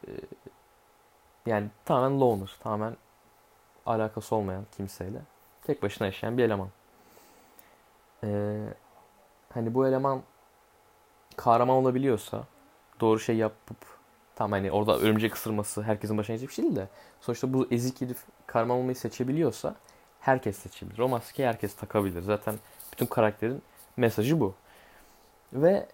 E, 0.06 0.10
yani 1.46 1.68
tamamen 1.84 2.20
loner, 2.20 2.56
tamamen 2.60 2.96
alakası 3.86 4.36
olmayan 4.36 4.64
kimseyle 4.76 5.18
tek 5.64 5.82
başına 5.82 6.06
yaşayan 6.06 6.38
bir 6.38 6.44
eleman. 6.44 6.68
Ee, 8.24 8.58
hani 9.54 9.74
bu 9.74 9.86
eleman 9.86 10.22
kahraman 11.36 11.76
olabiliyorsa 11.76 12.44
doğru 13.00 13.20
şey 13.20 13.36
yapıp 13.36 13.76
tam 14.34 14.52
hani 14.52 14.72
orada 14.72 14.98
örümcek 14.98 15.34
ısırması 15.34 15.82
herkesin 15.82 16.18
başına 16.18 16.34
gelecek 16.34 16.48
bir 16.48 16.54
şey 16.54 16.64
değil 16.64 16.76
de 16.76 16.88
sonuçta 17.20 17.52
bu 17.52 17.68
ezik 17.70 18.00
herif 18.00 18.24
kahraman 18.46 18.76
olmayı 18.76 18.96
seçebiliyorsa 18.96 19.74
herkes 20.20 20.56
seçebilir. 20.56 20.98
O 20.98 21.08
maskeyi 21.08 21.48
herkes 21.48 21.74
takabilir. 21.74 22.22
Zaten 22.22 22.54
bütün 22.92 23.06
karakterin 23.06 23.62
mesajı 23.96 24.40
bu. 24.40 24.54
Ve 25.52 25.86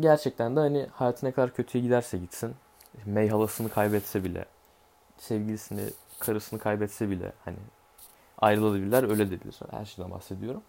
gerçekten 0.00 0.56
de 0.56 0.60
hani 0.60 0.86
hayatı 0.92 1.26
ne 1.26 1.32
kadar 1.32 1.54
kötüye 1.54 1.84
giderse 1.84 2.18
gitsin 2.18 2.54
May 3.06 3.28
halasını 3.28 3.68
kaybetse 3.68 4.24
bile 4.24 4.44
sevgilisini, 5.18 5.82
karısını 6.20 6.58
kaybetse 6.58 7.10
bile 7.10 7.32
hani 7.44 7.56
ayrılabilirler 8.38 9.10
öyle 9.10 9.30
dediler. 9.30 9.54
Her 9.70 9.84
şeyden 9.84 10.10
bahsediyorum. 10.10 10.62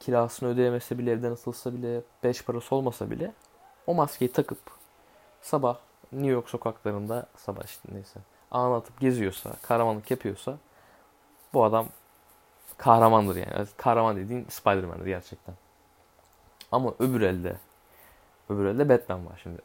Kirasını 0.00 0.48
ödeyemese 0.48 0.98
bile, 0.98 1.12
evden 1.12 1.32
atılsa 1.32 1.74
bile, 1.74 2.00
beş 2.24 2.44
parası 2.44 2.74
olmasa 2.74 3.10
bile 3.10 3.32
o 3.86 3.94
maskeyi 3.94 4.32
takıp 4.32 4.58
sabah 5.42 5.78
New 6.12 6.30
York 6.30 6.48
sokaklarında 6.48 7.26
sabah 7.36 7.64
işte 7.64 7.88
neyse 7.92 8.20
anlatıp 8.50 9.00
geziyorsa, 9.00 9.52
kahramanlık 9.62 10.10
yapıyorsa 10.10 10.58
bu 11.54 11.64
adam 11.64 11.86
kahramandır 12.78 13.36
yani. 13.36 13.66
Kahraman 13.76 14.16
dediğin 14.16 14.46
Spider-Man'dir 14.48 15.06
gerçekten. 15.06 15.54
Ama 16.72 16.94
öbür 16.98 17.20
elde 17.20 17.56
öbür 18.48 18.66
elde 18.66 18.88
Batman 18.88 19.26
var 19.26 19.40
şimdi. 19.42 19.62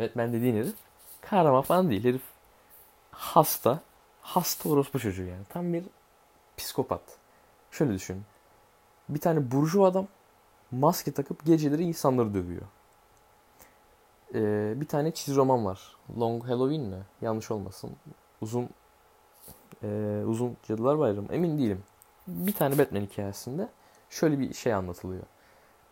Batman 0.00 0.32
dediğin 0.32 0.56
herif 0.56 0.74
kahraman 1.20 1.62
falan 1.62 1.90
değil. 1.90 2.04
Herif 2.04 2.22
hasta. 3.10 3.80
Hasta 4.24 4.68
orospu 4.68 4.98
çocuğu 4.98 5.22
yani. 5.22 5.44
Tam 5.48 5.72
bir 5.72 5.84
psikopat. 6.56 7.00
Şöyle 7.70 7.92
düşün. 7.92 8.22
Bir 9.08 9.20
tane 9.20 9.50
burju 9.50 9.84
adam 9.84 10.06
maske 10.70 11.12
takıp 11.12 11.44
geceleri 11.44 11.82
insanları 11.82 12.34
dövüyor. 12.34 12.62
Ee, 14.34 14.80
bir 14.80 14.86
tane 14.86 15.10
çizgi 15.10 15.36
roman 15.36 15.64
var. 15.64 15.96
Long 16.18 16.44
Halloween 16.44 16.82
mi? 16.82 17.02
Yanlış 17.22 17.50
olmasın. 17.50 17.90
Uzun 18.40 18.68
e, 19.82 20.22
uzun 20.26 20.56
Cadılar 20.68 20.98
Bayramı. 20.98 21.28
Emin 21.32 21.58
değilim. 21.58 21.82
Bir 22.26 22.52
tane 22.52 22.78
Batman 22.78 23.00
hikayesinde 23.00 23.68
şöyle 24.10 24.38
bir 24.38 24.54
şey 24.54 24.74
anlatılıyor. 24.74 25.22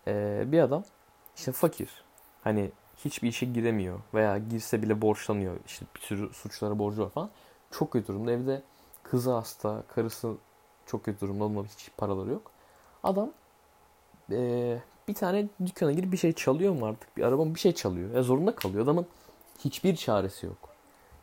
Ee, 0.07 0.45
bir 0.47 0.61
adam 0.61 0.85
işte 1.37 1.53
fakir. 1.53 2.05
Hani 2.45 2.71
hiçbir 3.05 3.29
işe 3.29 3.47
giremiyor 3.47 4.01
veya 4.15 4.39
girse 4.39 4.83
bile 4.83 5.03
borçlanıyor. 5.03 5.57
İşte 5.67 5.87
bir 5.97 6.01
sürü 6.01 6.33
suçlara 6.33 6.79
borcu 6.79 7.03
var 7.03 7.11
falan. 7.11 7.31
Çok 7.73 7.91
kötü 7.91 8.07
durumda. 8.07 8.33
Evde 8.33 8.62
kızı 9.02 9.33
hasta, 9.33 9.83
karısı 9.95 10.35
çok 10.87 11.05
kötü 11.05 11.21
durumda. 11.21 11.45
Onların 11.45 11.69
hiç 11.69 11.91
paraları 11.97 12.31
yok. 12.31 12.50
Adam 13.05 13.31
ee, 14.33 14.79
bir 15.09 15.14
tane 15.14 15.49
dükkana 15.67 15.93
girip 15.93 16.12
bir 16.12 16.17
şey 16.17 16.33
çalıyor 16.33 16.75
mu 16.75 16.87
artık? 16.87 17.17
Bir 17.17 17.23
araba 17.23 17.55
bir 17.55 17.61
şey 17.61 17.73
çalıyor. 17.75 18.14
Ya 18.14 18.23
zorunda 18.23 18.55
kalıyor. 18.55 18.85
Adamın 18.85 19.07
hiçbir 19.64 19.97
çaresi 19.97 20.47
yok. 20.47 20.69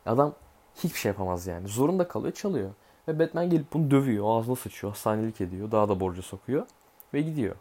Adam 0.05 0.33
hiçbir 0.75 0.99
şey 0.99 1.09
yapamaz 1.09 1.47
yani. 1.47 1.67
Zorunda 1.67 2.07
kalıyor, 2.07 2.33
çalıyor. 2.33 2.69
Ve 3.07 3.19
Batman 3.19 3.49
gelip 3.49 3.73
bunu 3.73 3.91
dövüyor. 3.91 4.25
Ağzına 4.27 4.55
sıçıyor, 4.55 4.93
hastanelik 4.93 5.41
ediyor. 5.41 5.71
Daha 5.71 5.89
da 5.89 5.99
borca 5.99 6.21
sokuyor. 6.21 6.65
Ve 7.13 7.21
gidiyor. 7.21 7.55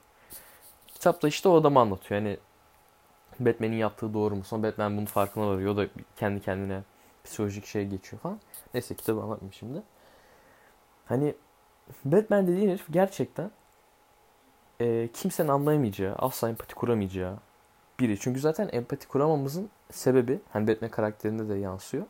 Kitapta 0.87 1.29
işte 1.29 1.49
o 1.49 1.57
adamı 1.57 1.81
anlatıyor. 1.81 2.21
Yani 2.21 2.39
Batman'in 3.41 3.77
yaptığı 3.77 4.15
doğru 4.15 4.37
mu? 4.37 4.45
Sonra 4.45 4.63
Batman 4.63 4.97
bunun 4.97 5.07
farkına 5.07 5.49
varıyor. 5.49 5.73
O 5.75 5.77
da 5.77 5.87
kendi 6.17 6.41
kendine 6.41 6.83
psikolojik 7.29 7.67
şey 7.67 7.87
geçiyor 7.87 8.23
falan. 8.23 8.41
Neyse 8.75 8.95
kitabı 8.95 9.21
anlatmayayım 9.21 9.53
şimdi. 9.53 9.83
Hani 11.07 11.35
Batman 12.05 12.47
dediğin 12.47 12.69
herif 12.69 12.85
gerçekten 12.91 13.51
e, 14.81 15.09
kimsenin 15.13 15.49
anlayamayacağı, 15.49 16.15
asla 16.15 16.49
empati 16.49 16.75
kuramayacağı 16.75 17.37
biri. 18.01 18.21
Çünkü 18.21 18.41
zaten 18.41 18.69
empati 18.73 19.09
kuramamızın 19.09 19.71
sebebi 19.91 20.41
hani 20.53 20.69
Batman 20.69 20.91
karakterinde 20.91 21.49
de 21.49 21.55
yansıyor. 21.55 22.05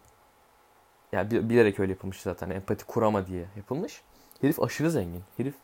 Yani 1.12 1.48
bilerek 1.50 1.80
öyle 1.80 1.92
yapılmış 1.92 2.20
zaten. 2.20 2.50
Empati 2.50 2.84
kurama 2.84 3.26
diye 3.26 3.44
yapılmış. 3.56 4.02
Herif 4.40 4.62
aşırı 4.62 4.90
zengin. 4.90 5.22
Herif 5.36 5.54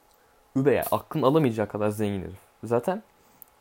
übeye 0.57 0.83
aklın 0.83 1.23
alamayacağı 1.23 1.69
kadar 1.69 1.89
zengin 1.91 2.23
herif. 2.23 2.39
Zaten 2.65 3.03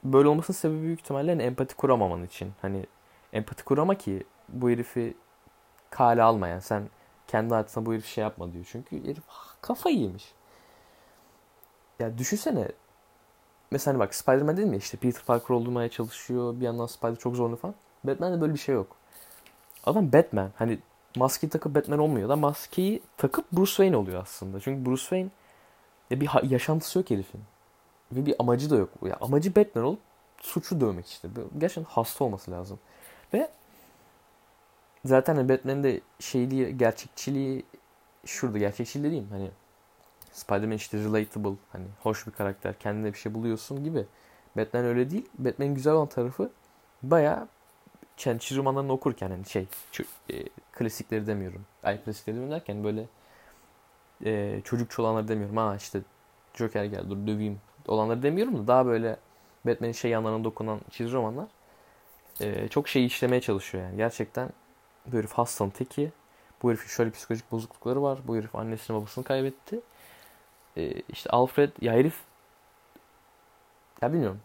böyle 0.03 0.27
olmasının 0.27 0.57
sebebi 0.57 0.81
büyük 0.81 0.99
ihtimalle 0.99 1.31
hani 1.31 1.43
empati 1.43 1.75
kuramaman 1.75 2.23
için. 2.23 2.51
Hani 2.61 2.85
empati 3.33 3.63
kurama 3.63 3.95
ki 3.95 4.23
bu 4.49 4.69
herifi 4.69 5.17
kale 5.93 6.23
almayan 6.23 6.59
sen 6.59 6.89
kendi 7.27 7.53
hayatında 7.53 7.85
bu 7.85 7.93
herif 7.93 8.05
şey 8.05 8.21
yapma 8.21 8.53
diyor. 8.53 8.65
Çünkü 8.71 9.03
herif 9.03 9.23
kafayı 9.61 9.99
yemiş. 9.99 10.33
Ya 11.99 12.17
düşünsene 12.17 12.67
mesela 13.71 13.99
bak 13.99 14.15
Spider-Man 14.15 14.57
değil 14.57 14.67
mi 14.67 14.77
işte 14.77 14.97
Peter 14.97 15.23
Parker 15.25 15.55
olmaya 15.55 15.89
çalışıyor 15.89 16.59
bir 16.59 16.65
yandan 16.65 16.85
Spider 16.85 17.15
çok 17.15 17.35
zorlu 17.35 17.55
falan. 17.55 17.75
Batman'de 18.03 18.41
böyle 18.41 18.53
bir 18.53 18.59
şey 18.59 18.75
yok. 18.75 18.95
Adam 19.85 20.13
Batman 20.13 20.51
hani 20.55 20.79
maskeyi 21.15 21.49
takıp 21.49 21.75
Batman 21.75 21.99
olmuyor 21.99 22.29
da 22.29 22.35
maskeyi 22.35 23.01
takıp 23.17 23.51
Bruce 23.51 23.69
Wayne 23.69 23.97
oluyor 23.97 24.21
aslında. 24.21 24.59
Çünkü 24.59 24.85
Bruce 24.85 25.01
Wayne 25.01 25.29
ya 26.09 26.21
bir 26.21 26.49
yaşantısı 26.49 26.99
yok 26.99 27.09
herifin. 27.09 27.41
Ve 28.11 28.25
bir 28.25 28.35
amacı 28.39 28.69
da 28.69 28.75
yok. 28.75 28.89
Ya 29.05 29.17
amacı 29.21 29.55
Batman 29.55 29.85
olup 29.85 29.99
suçu 30.41 30.81
dövmek 30.81 31.07
işte. 31.07 31.27
Gerçekten 31.57 31.83
hasta 31.83 32.23
olması 32.23 32.51
lazım. 32.51 32.79
Ve 33.33 33.49
zaten 35.05 35.49
Batman'in 35.49 35.83
de 35.83 36.01
şeyliği, 36.19 36.77
gerçekçiliği 36.77 37.63
şurada 38.25 38.57
gerçekçiliği 38.57 39.11
diyeyim. 39.11 39.29
Hani 39.31 39.51
Spider-Man 40.31 40.75
işte 40.75 40.97
relatable, 40.97 41.55
hani 41.71 41.85
hoş 42.03 42.27
bir 42.27 42.31
karakter, 42.31 42.79
kendine 42.79 43.13
bir 43.13 43.17
şey 43.17 43.33
buluyorsun 43.33 43.83
gibi. 43.83 44.05
Batman 44.57 44.85
öyle 44.85 45.11
değil. 45.11 45.25
Batman'in 45.39 45.75
güzel 45.75 45.93
olan 45.93 46.07
tarafı 46.07 46.51
baya 47.03 47.47
yani 48.25 48.39
romanlarını 48.55 48.91
okurken 48.91 49.29
hani 49.29 49.45
şey 49.45 49.67
e, 50.29 50.43
klasikleri 50.71 51.27
demiyorum. 51.27 51.65
Ay 51.83 52.03
klasikleri 52.03 52.35
demiyorum 52.35 52.59
derken 52.59 52.83
böyle 52.83 53.05
e, 54.25 54.61
çocukçu 54.63 55.01
olanları 55.01 55.27
demiyorum. 55.27 55.57
Ha 55.57 55.75
işte 55.75 56.01
Joker 56.53 56.85
geldi 56.85 57.09
dur 57.09 57.27
döveyim 57.27 57.61
olanları 57.87 58.23
demiyorum 58.23 58.57
da 58.57 58.67
daha 58.67 58.85
böyle 58.85 59.17
Batman'in 59.65 59.91
şey 59.91 60.11
yanlarına 60.11 60.43
dokunan 60.43 60.79
çizgi 60.91 61.13
romanlar 61.13 61.47
e, 62.41 62.67
çok 62.67 62.87
şey 62.87 63.05
işlemeye 63.05 63.41
çalışıyor 63.41 63.83
yani. 63.83 63.97
Gerçekten 63.97 64.49
bu 65.05 65.17
herif 65.17 65.33
hastanın 65.33 65.69
teki. 65.69 66.11
Bu 66.63 66.69
herifin 66.69 66.87
şöyle 66.87 67.11
psikolojik 67.11 67.51
bozuklukları 67.51 68.01
var. 68.03 68.19
Bu 68.27 68.35
herif 68.35 68.55
annesini 68.55 68.97
babasını 68.97 69.23
kaybetti. 69.23 69.79
E, 70.77 71.01
işte 71.09 71.29
Alfred 71.29 71.71
ya 71.81 71.93
herif 71.93 72.21
ya 74.01 74.13
bilmiyorum. 74.13 74.41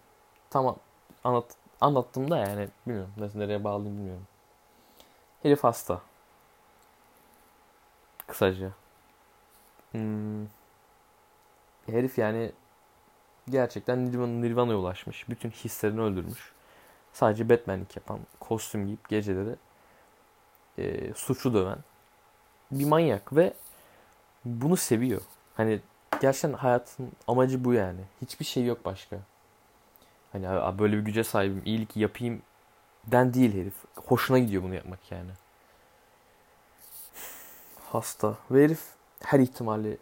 Tamam 0.50 0.76
anlat, 1.24 1.56
anlattığımda 1.80 2.38
yani 2.38 2.68
bilmiyorum. 2.86 3.12
Nasıl 3.16 3.38
nereye 3.38 3.64
bağlayayım 3.64 3.98
bilmiyorum. 3.98 4.26
Herif 5.42 5.64
hasta. 5.64 6.02
Kısaca. 8.26 8.70
Hmm. 9.92 10.46
Herif 11.86 12.18
yani 12.18 12.52
gerçekten 13.48 14.06
Nirvana, 14.06 14.26
Nirvana'ya 14.26 14.78
ulaşmış. 14.78 15.28
Bütün 15.28 15.50
hislerini 15.50 16.00
öldürmüş. 16.00 16.52
Sadece 17.12 17.48
Batman'lik 17.48 17.96
yapan, 17.96 18.20
kostüm 18.40 18.86
giyip 18.86 19.08
geceleri 19.08 19.56
e, 20.78 21.14
suçu 21.14 21.54
döven 21.54 21.78
bir 22.70 22.85
manyak 22.85 23.37
ve 23.37 23.52
bunu 24.44 24.76
seviyor. 24.76 25.23
Hani 25.54 25.80
gerçekten 26.20 26.52
hayatın 26.52 27.12
amacı 27.28 27.64
bu 27.64 27.73
yani. 27.73 28.00
Hiçbir 28.23 28.44
şey 28.44 28.64
yok 28.64 28.85
başka. 28.85 29.18
Hani 30.32 30.47
böyle 30.78 30.97
bir 30.97 31.02
güce 31.02 31.25
sahibim, 31.25 31.62
iyilik 31.64 31.97
yapayım 31.97 32.42
den 33.06 33.35
değil 33.35 33.54
herif. 33.54 33.75
Hoşuna 33.97 34.38
gidiyor 34.38 34.62
bunu 34.62 34.75
yapmak 34.75 35.12
yani. 35.12 35.30
Hasta. 37.92 38.35
Ve 38.50 38.64
herif 38.64 38.82
her 39.20 39.40
ihtimali 39.40 39.99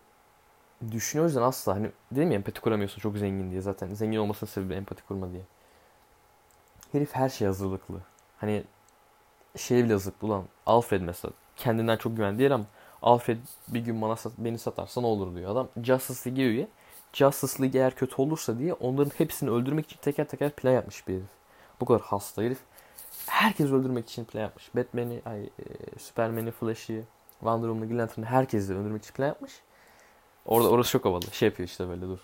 düşünüyor. 0.91 1.25
O 1.25 1.29
yüzden 1.29 1.43
asla 1.43 1.75
hani 1.75 1.91
dedim 2.13 2.31
ya 2.31 2.37
empati 2.37 2.61
kuramıyorsun 2.61 3.01
çok 3.01 3.19
zengin 3.19 3.51
diye 3.51 3.61
zaten. 3.61 3.95
Zengin 3.95 4.19
olmasının 4.19 4.51
sebebi 4.51 4.75
empati 4.75 5.03
kurma 5.03 5.33
diye. 5.33 5.43
Herif 6.93 7.15
her 7.15 7.29
şey 7.29 7.47
hazırlıklı. 7.47 8.01
Hani 8.39 8.65
şey 9.57 9.85
bile 9.85 9.93
hazırlıklı 9.93 10.29
ulan. 10.29 10.45
Alfred 10.67 11.03
mesela 11.03 11.33
kendinden 11.57 11.97
çok 11.97 12.17
güven 12.17 12.39
değil 12.39 12.55
ama 12.55 12.65
Alfred 13.03 13.39
bir 13.69 13.81
gün 13.81 14.03
bana 14.03 14.17
sat, 14.17 14.33
beni 14.39 14.59
satarsa 14.59 15.01
ne 15.01 15.07
olur 15.07 15.35
diyor. 15.35 15.51
Adam 15.51 15.69
Justice 15.83 16.31
League'e 16.31 16.47
üye. 16.47 16.69
Justice 17.13 17.63
League 17.63 17.81
eğer 17.81 17.95
kötü 17.95 18.23
olursa 18.23 18.59
diye 18.59 18.73
onların 18.73 19.11
hepsini 19.19 19.51
öldürmek 19.51 19.87
için 19.87 20.01
teker 20.01 20.29
teker 20.29 20.51
plan 20.51 20.73
yapmış 20.73 21.09
bir 21.09 21.15
herif. 21.15 21.27
Bu 21.81 21.85
kadar 21.85 22.01
hasta 22.01 22.43
herif. 22.43 22.59
Herkes 23.27 23.71
öldürmek 23.71 24.09
için 24.09 24.25
plan 24.25 24.41
yapmış. 24.41 24.75
Batman'i, 24.75 25.23
ay, 25.27 25.45
e, 25.45 25.51
Superman'i, 25.99 26.51
Flash'i, 26.51 27.05
Wonder 27.39 27.69
Woman'ı, 27.69 27.89
Green 27.89 27.99
Lantern'ı 27.99 28.27
herkesi 28.27 28.75
öldürmek 28.75 29.03
için 29.03 29.15
plan 29.15 29.27
yapmış. 29.27 29.53
Orada 30.47 30.71
orası 30.71 30.91
çok 30.91 31.05
havalı. 31.05 31.25
Şey 31.33 31.49
yapıyor 31.49 31.69
işte 31.69 31.89
böyle 31.89 32.03
dur. 32.03 32.19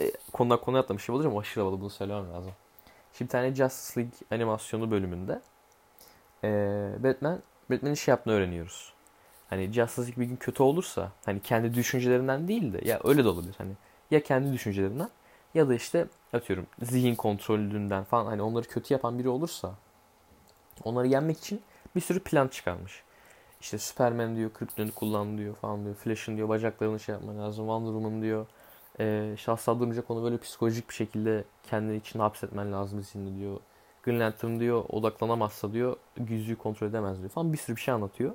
E, 0.00 0.12
konudan 0.32 0.60
konuya 0.60 0.82
atlamış 0.82 1.04
şey 1.04 1.14
olur 1.14 1.24
ama 1.24 1.40
aşırı 1.40 1.64
havalı 1.64 1.80
bunu 1.80 1.90
söylemem 1.90 2.32
lazım. 2.32 2.52
Şimdi 3.12 3.28
bir 3.28 3.32
tane 3.32 3.54
Justice 3.54 4.00
League 4.00 4.18
animasyonu 4.30 4.90
bölümünde 4.90 5.40
e, 6.44 6.48
Batman 7.04 7.42
Batman'in 7.70 7.94
şey 7.94 8.12
yaptığını 8.12 8.34
öğreniyoruz. 8.34 8.92
Hani 9.50 9.72
Justice 9.72 10.06
League 10.08 10.24
bir 10.24 10.28
gün 10.28 10.36
kötü 10.36 10.62
olursa 10.62 11.12
hani 11.24 11.40
kendi 11.42 11.74
düşüncelerinden 11.74 12.48
değil 12.48 12.72
de 12.72 12.88
ya 12.88 13.00
öyle 13.04 13.24
de 13.24 13.28
olabilir. 13.28 13.54
Hani 13.58 13.72
ya 14.10 14.22
kendi 14.22 14.52
düşüncelerinden 14.52 15.08
ya 15.54 15.68
da 15.68 15.74
işte 15.74 16.06
atıyorum 16.32 16.66
zihin 16.82 17.14
kontrolünden 17.14 18.04
falan 18.04 18.26
hani 18.26 18.42
onları 18.42 18.68
kötü 18.68 18.94
yapan 18.94 19.18
biri 19.18 19.28
olursa 19.28 19.74
Onları 20.84 21.06
yenmek 21.06 21.38
için 21.38 21.62
bir 21.96 22.00
sürü 22.00 22.20
plan 22.20 22.48
çıkarmış. 22.48 23.02
İşte 23.60 23.78
Superman 23.78 24.36
diyor 24.36 24.52
kryptonit 24.52 24.94
kullan 24.94 25.38
diyor 25.38 25.54
falan 25.54 25.84
diyor. 25.84 25.94
Flash'ın 25.94 26.36
diyor 26.36 26.48
bacaklarını 26.48 27.00
şey 27.00 27.12
yapman 27.14 27.38
lazım. 27.38 27.64
Wonder 27.64 27.92
Woman 27.92 28.22
diyor. 28.22 28.46
E, 29.00 29.32
işte 29.34 29.52
asla 29.52 29.80
durmayacak 29.80 30.10
onu 30.10 30.24
böyle 30.24 30.38
psikolojik 30.38 30.88
bir 30.88 30.94
şekilde 30.94 31.44
kendi 31.70 31.94
için 31.94 32.18
hapsetmen 32.18 32.72
lazım 32.72 33.02
zihnini 33.02 33.38
diyor. 33.38 33.60
Green 34.04 34.20
Lantern 34.20 34.60
diyor 34.60 34.84
odaklanamazsa 34.88 35.72
diyor 35.72 35.96
yüzüğü 36.28 36.56
kontrol 36.56 36.86
edemez 36.88 37.18
diyor 37.18 37.30
falan 37.30 37.52
bir 37.52 37.58
sürü 37.58 37.76
bir 37.76 37.80
şey 37.80 37.94
anlatıyor. 37.94 38.32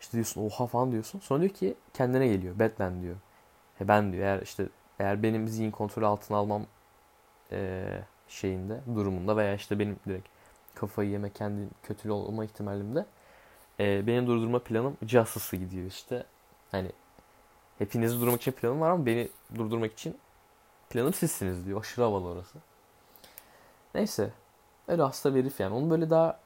İşte 0.00 0.12
diyorsun 0.12 0.46
oha 0.46 0.66
falan 0.66 0.92
diyorsun. 0.92 1.20
Sonra 1.20 1.40
diyor 1.40 1.54
ki 1.54 1.74
kendine 1.94 2.28
geliyor. 2.28 2.58
Batman 2.58 3.02
diyor. 3.02 3.16
E 3.80 3.88
ben 3.88 4.12
diyor 4.12 4.24
eğer 4.24 4.42
işte 4.42 4.68
eğer 4.98 5.22
benim 5.22 5.48
zihin 5.48 5.70
kontrolü 5.70 6.06
altına 6.06 6.36
almam 6.36 6.66
e, 7.52 7.84
şeyinde 8.28 8.80
durumunda 8.94 9.36
veya 9.36 9.54
işte 9.54 9.78
benim 9.78 9.96
direkt 10.06 10.28
kafayı 10.74 11.10
yeme 11.10 11.30
kendi 11.30 11.68
kötü 11.82 12.10
olma 12.10 12.44
ihtimalimde 12.44 13.06
e, 13.80 14.06
benim 14.06 14.26
durdurma 14.26 14.58
planım 14.58 14.96
Justice'ı 15.06 15.60
gidiyor 15.60 15.86
işte. 15.86 16.24
Hani 16.70 16.92
hepinizi 17.78 18.14
durdurmak 18.16 18.40
için 18.40 18.52
planım 18.52 18.80
var 18.80 18.90
ama 18.90 19.06
beni 19.06 19.28
durdurmak 19.54 19.92
için 19.92 20.18
planım 20.90 21.14
sizsiniz 21.14 21.66
diyor. 21.66 21.80
Aşırı 21.80 22.04
havalı 22.04 22.28
orası. 22.28 22.58
Neyse. 23.94 24.30
Öyle 24.90 25.02
hasta 25.02 25.34
bir 25.34 25.40
herif 25.40 25.60
yani. 25.60 25.74
Onun 25.74 25.90
böyle 25.90 26.10
daha 26.10 26.38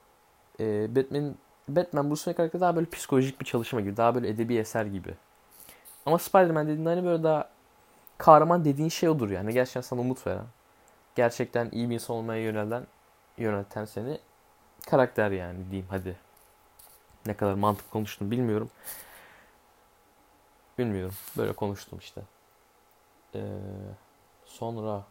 e, 0.61 0.97
Batman 0.97 1.35
Batman 1.69 2.11
Bruce 2.11 2.19
Wayne 2.19 2.37
karakteri 2.37 2.61
daha 2.61 2.77
böyle 2.77 2.91
psikolojik 2.91 3.41
bir 3.41 3.45
çalışma 3.45 3.81
gibi. 3.81 3.97
Daha 3.97 4.15
böyle 4.15 4.29
edebi 4.29 4.57
eser 4.57 4.87
gibi. 4.87 5.15
Ama 6.07 6.19
Spider-Man 6.19 6.67
dediğinde 6.67 6.89
hani 6.89 7.05
böyle 7.05 7.23
daha 7.23 7.49
kahraman 8.19 8.65
dediğin 8.65 8.89
şey 8.89 9.09
odur 9.09 9.31
yani. 9.31 9.53
Gerçekten 9.53 9.81
sana 9.81 10.01
umut 10.01 10.27
veren. 10.27 10.47
Gerçekten 11.15 11.69
iyi 11.73 11.91
bir 11.91 11.95
insan 11.95 12.17
olmaya 12.17 12.43
yönelen, 12.43 12.87
yönelten 13.39 13.85
seni 13.85 14.19
karakter 14.87 15.31
yani 15.31 15.71
diyeyim 15.71 15.87
hadi. 15.91 16.17
Ne 17.27 17.35
kadar 17.35 17.55
mantık 17.55 17.91
konuştum 17.91 18.31
bilmiyorum. 18.31 18.71
Bilmiyorum. 20.79 21.15
Böyle 21.37 21.53
konuştum 21.53 21.99
işte. 21.99 22.23
Ee, 23.35 23.41
sonra 24.47 25.03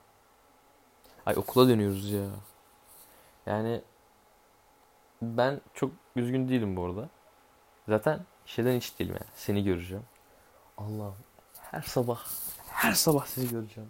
ay 1.26 1.36
okula 1.38 1.68
dönüyoruz 1.70 2.12
ya. 2.12 2.26
Yani 3.46 3.82
ben 5.22 5.62
çok 5.74 5.92
üzgün 6.16 6.50
değilim 6.50 6.76
bu 6.76 6.86
arada. 6.86 7.10
Zaten 7.88 8.20
şeyden 8.46 8.78
hiç 8.78 9.00
değilim 9.00 9.14
yani. 9.14 9.32
Seni 9.36 9.64
göreceğim. 9.64 10.06
Allah'ım 10.78 11.16
her 11.74 11.82
sabah 11.82 12.26
her 12.68 12.92
sabah 12.92 13.26
sizi 13.26 13.50
göreceğim. 13.50 13.90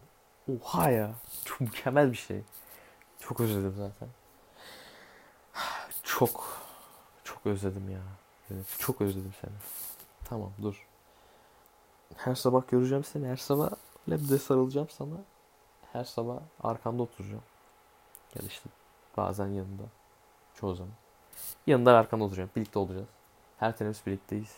Oha 0.51 0.89
ya. 0.89 1.11
Çok 1.45 1.61
mükemmel 1.61 2.11
bir 2.11 2.17
şey. 2.17 2.41
Çok 3.19 3.39
özledim 3.39 3.73
zaten. 3.77 4.09
Çok 6.03 6.61
çok 7.23 7.45
özledim 7.45 7.89
ya. 7.89 8.01
Çok 8.79 9.01
özledim 9.01 9.33
seni. 9.41 9.53
Tamam 10.25 10.51
dur. 10.61 10.87
Her 12.17 12.35
sabah 12.35 12.67
göreceğim 12.67 13.03
seni. 13.03 13.27
Her 13.27 13.37
sabah 13.37 13.69
labde 14.09 14.37
sarılacağım 14.37 14.89
sana. 14.89 15.15
Her 15.93 16.03
sabah 16.03 16.39
arkanda 16.63 17.03
oturacağım. 17.03 17.43
Da 18.35 18.47
işte 18.47 18.69
bazen 19.17 19.47
yanında. 19.47 19.83
Çoğu 20.55 20.75
zaman. 20.75 20.93
Yanında 21.67 21.93
ve 21.93 21.97
arkanda 21.97 22.23
oturacağım. 22.23 22.49
Birlikte 22.55 22.79
olacağız. 22.79 23.07
Her 23.57 23.77
teneffüs 23.77 24.05
birlikteyiz. 24.05 24.55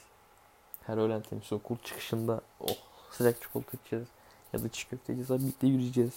Her 0.84 0.98
öğlen 0.98 1.22
teneffüs 1.22 1.52
okul 1.52 1.78
çıkışında 1.78 2.42
oh 2.60 2.78
sıcak 3.12 3.42
çikolata 3.42 3.78
içeceğiz. 3.78 4.08
Ya 4.54 4.64
da 4.64 4.70
çiğ 4.70 4.90
köfte 4.90 5.14
yiyeceğiz. 5.14 5.44
Birlikte 5.44 5.68
yürüyeceğiz. 5.68 6.14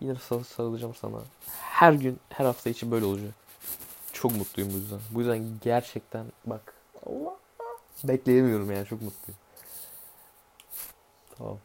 Yine 0.00 0.14
sarı 0.14 0.44
sarılacağım 0.44 0.94
sana. 0.94 1.18
Her 1.60 1.92
gün, 1.92 2.20
her 2.28 2.44
hafta 2.44 2.70
için 2.70 2.90
böyle 2.90 3.04
olacak. 3.04 3.34
Çok 4.12 4.36
mutluyum 4.36 4.72
bu 4.72 4.76
yüzden. 4.76 5.00
Bu 5.10 5.20
yüzden 5.20 5.44
gerçekten 5.60 6.26
bak 6.46 6.74
Allah 7.06 7.36
bekleyemiyorum 8.04 8.70
yani 8.70 8.86
çok 8.86 9.02
mutluyum. 9.02 9.40
Tamam. 11.38 11.58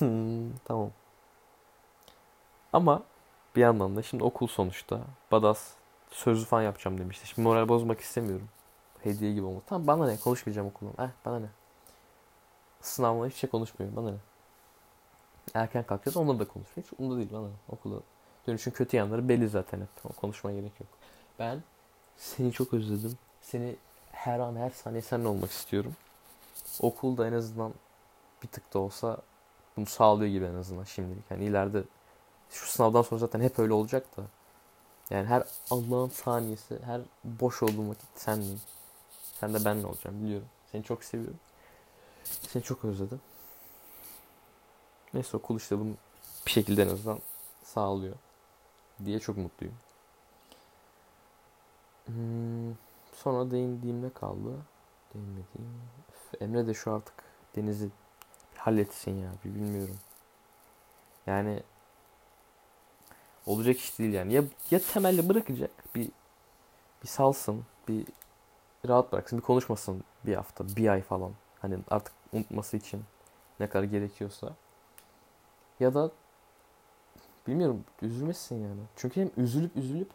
tamam. 0.64 0.90
Ama 2.72 3.02
bir 3.56 3.60
yandan 3.60 3.96
da 3.96 4.02
şimdi 4.02 4.24
okul 4.24 4.46
sonuçta. 4.46 5.00
Badas 5.32 5.72
sözlü 6.10 6.44
falan 6.44 6.62
yapacağım 6.62 6.98
demişti. 6.98 7.26
Şimdi 7.26 7.48
moral 7.48 7.68
bozmak 7.68 8.00
istemiyorum. 8.00 8.48
Hediye 9.02 9.32
gibi 9.32 9.46
olmadı. 9.46 9.64
Tamam 9.66 9.86
bana 9.86 10.06
ne 10.06 10.16
konuşmayacağım 10.16 10.68
okulda. 10.68 11.04
Eh 11.04 11.08
bana 11.24 11.38
ne. 11.38 11.46
Sınavla 12.80 13.26
hiçbir 13.26 13.38
şey 13.38 13.50
konuşmuyorum. 13.50 13.96
Bana 13.96 14.10
ne. 14.10 14.16
Erken 15.54 15.84
kalkacağız 15.84 16.16
onunla 16.16 16.38
da 16.38 16.48
konuşuyor. 16.48 16.86
Hiç 16.86 16.92
umurumda 16.98 17.16
değil 17.16 17.32
bana. 17.32 17.48
Okula 17.68 18.00
dönüşün 18.46 18.70
kötü 18.70 18.96
yanları 18.96 19.28
belli 19.28 19.48
zaten 19.48 19.80
hep. 19.80 19.88
O 20.04 20.12
konuşmaya 20.12 20.60
gerek 20.60 20.80
yok. 20.80 20.88
Ben 21.38 21.62
seni 22.16 22.52
çok 22.52 22.74
özledim. 22.74 23.18
Seni 23.42 23.76
her 24.12 24.38
an 24.38 24.56
her 24.56 24.70
saniye 24.70 25.02
seninle 25.02 25.28
olmak 25.28 25.50
istiyorum. 25.50 25.96
Okulda 26.80 27.28
en 27.28 27.32
azından 27.32 27.74
bir 28.42 28.48
tık 28.48 28.74
da 28.74 28.78
olsa 28.78 29.18
bunu 29.76 29.86
sağlıyor 29.86 30.30
gibi 30.30 30.44
en 30.44 30.54
azından 30.54 30.84
şimdilik. 30.84 31.30
Yani 31.30 31.44
ileride 31.44 31.82
şu 32.54 32.66
sınavdan 32.66 33.02
sonra 33.02 33.18
zaten 33.18 33.40
hep 33.40 33.58
öyle 33.58 33.72
olacak 33.72 34.16
da. 34.16 34.22
Yani 35.10 35.26
her 35.26 35.44
Allah'ın 35.70 36.08
saniyesi, 36.08 36.78
her 36.84 37.00
boş 37.24 37.62
olduğum 37.62 37.88
vakit 37.88 38.08
senleyim. 38.14 38.60
Sen 39.40 39.54
de 39.54 39.64
benle 39.64 39.86
olacağım 39.86 40.22
biliyorum. 40.22 40.48
Seni 40.72 40.84
çok 40.84 41.04
seviyorum. 41.04 41.38
Seni 42.24 42.62
çok 42.62 42.84
özledim. 42.84 43.20
Neyse 45.14 45.36
okul 45.36 45.56
işte 45.56 45.78
bunu 45.78 45.94
bir 46.46 46.50
şekilde 46.50 46.82
en 46.82 46.88
azından 46.88 47.18
sağlıyor. 47.64 48.16
Diye 49.04 49.20
çok 49.20 49.36
mutluyum. 49.36 49.74
Hmm, 52.06 52.74
sonra 53.12 53.50
değindiğim 53.50 54.02
ne 54.02 54.10
kaldı? 54.10 54.56
Değinmediğim. 55.14 55.80
Emre 56.40 56.66
de 56.66 56.74
şu 56.74 56.92
artık 56.92 57.14
Deniz'i 57.56 57.88
halletsin 58.56 59.22
ya. 59.22 59.30
Bir 59.44 59.54
bilmiyorum. 59.54 59.98
Yani 61.26 61.62
olacak 63.46 63.76
iş 63.76 63.98
değil 63.98 64.12
yani. 64.12 64.32
Ya, 64.32 64.42
ya 64.70 64.78
temelli 64.92 65.28
bırakacak. 65.28 65.70
Bir 65.94 66.10
bir 67.02 67.08
salsın. 67.08 67.64
Bir 67.88 68.06
rahat 68.88 69.12
bıraksın. 69.12 69.38
Bir 69.38 69.44
konuşmasın 69.44 70.04
bir 70.26 70.34
hafta. 70.34 70.64
Bir 70.76 70.88
ay 70.88 71.02
falan. 71.02 71.32
Hani 71.60 71.78
artık 71.90 72.14
unutması 72.32 72.76
için 72.76 73.04
ne 73.60 73.68
kadar 73.68 73.84
gerekiyorsa. 73.84 74.54
Ya 75.80 75.94
da 75.94 76.10
bilmiyorum 77.46 77.84
üzülmesin 78.02 78.62
yani. 78.62 78.80
Çünkü 78.96 79.20
hem 79.20 79.30
üzülüp 79.36 79.76
üzülüp 79.76 80.10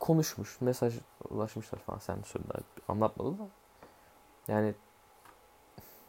konuşmuş. 0.00 0.60
Mesaj 0.60 0.94
ulaşmışlar 1.30 1.78
falan 1.78 1.98
sen 1.98 2.22
söylediler. 2.24 2.62
Anlatmadı 2.88 3.38
da. 3.38 3.48
Yani 4.48 4.74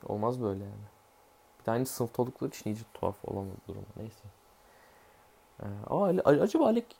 olmaz 0.06 0.42
böyle 0.42 0.64
yani. 0.64 0.84
Bir 1.60 1.66
de 1.66 1.72
aynı 1.72 1.86
sınıfta 1.86 2.24
oldukları 2.24 2.50
için 2.50 2.70
iyice 2.70 2.84
tuhaf 2.94 3.16
olan 3.26 3.48
durum. 3.68 3.86
Neyse. 3.98 4.24
Ee, 5.62 5.66
Ali- 5.90 6.22
acaba 6.42 6.66
Alek 6.66 6.96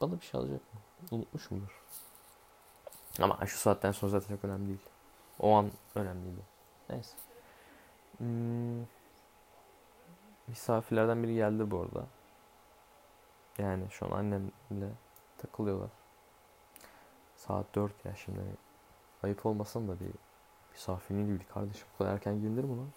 bana 0.00 0.12
bir 0.20 0.24
şey 0.26 0.40
alacak 0.40 0.60
mı? 0.74 0.80
Unutmuş 1.10 1.50
mudur? 1.50 1.82
Ama 3.22 3.46
şu 3.46 3.58
saatten 3.58 3.92
sonra 3.92 4.10
zaten 4.10 4.34
çok 4.36 4.44
önemli 4.44 4.66
değil. 4.68 4.78
O 5.40 5.52
an 5.56 5.70
önemliydi. 5.94 6.40
Neyse. 6.90 7.16
Hmm, 8.18 8.84
misafirlerden 10.46 11.22
biri 11.22 11.34
geldi 11.34 11.70
bu 11.70 11.80
arada. 11.80 12.06
Yani 13.58 13.84
şu 13.90 14.06
an 14.06 14.10
annemle 14.10 14.90
takılıyorlar. 15.38 15.90
Saat 17.36 17.74
4 17.74 18.04
ya 18.04 18.14
şimdi. 18.14 18.40
Ayıp 19.22 19.46
olmasın 19.46 19.88
da 19.88 20.00
bir 20.00 20.10
misafirin 20.72 21.26
gibi 21.26 21.44
kardeşim. 21.44 21.86
Bu 21.94 21.98
kadar 21.98 22.12
erken 22.14 22.40
gelinir 22.40 22.64
mi 22.64 22.76
lan? 22.76 22.88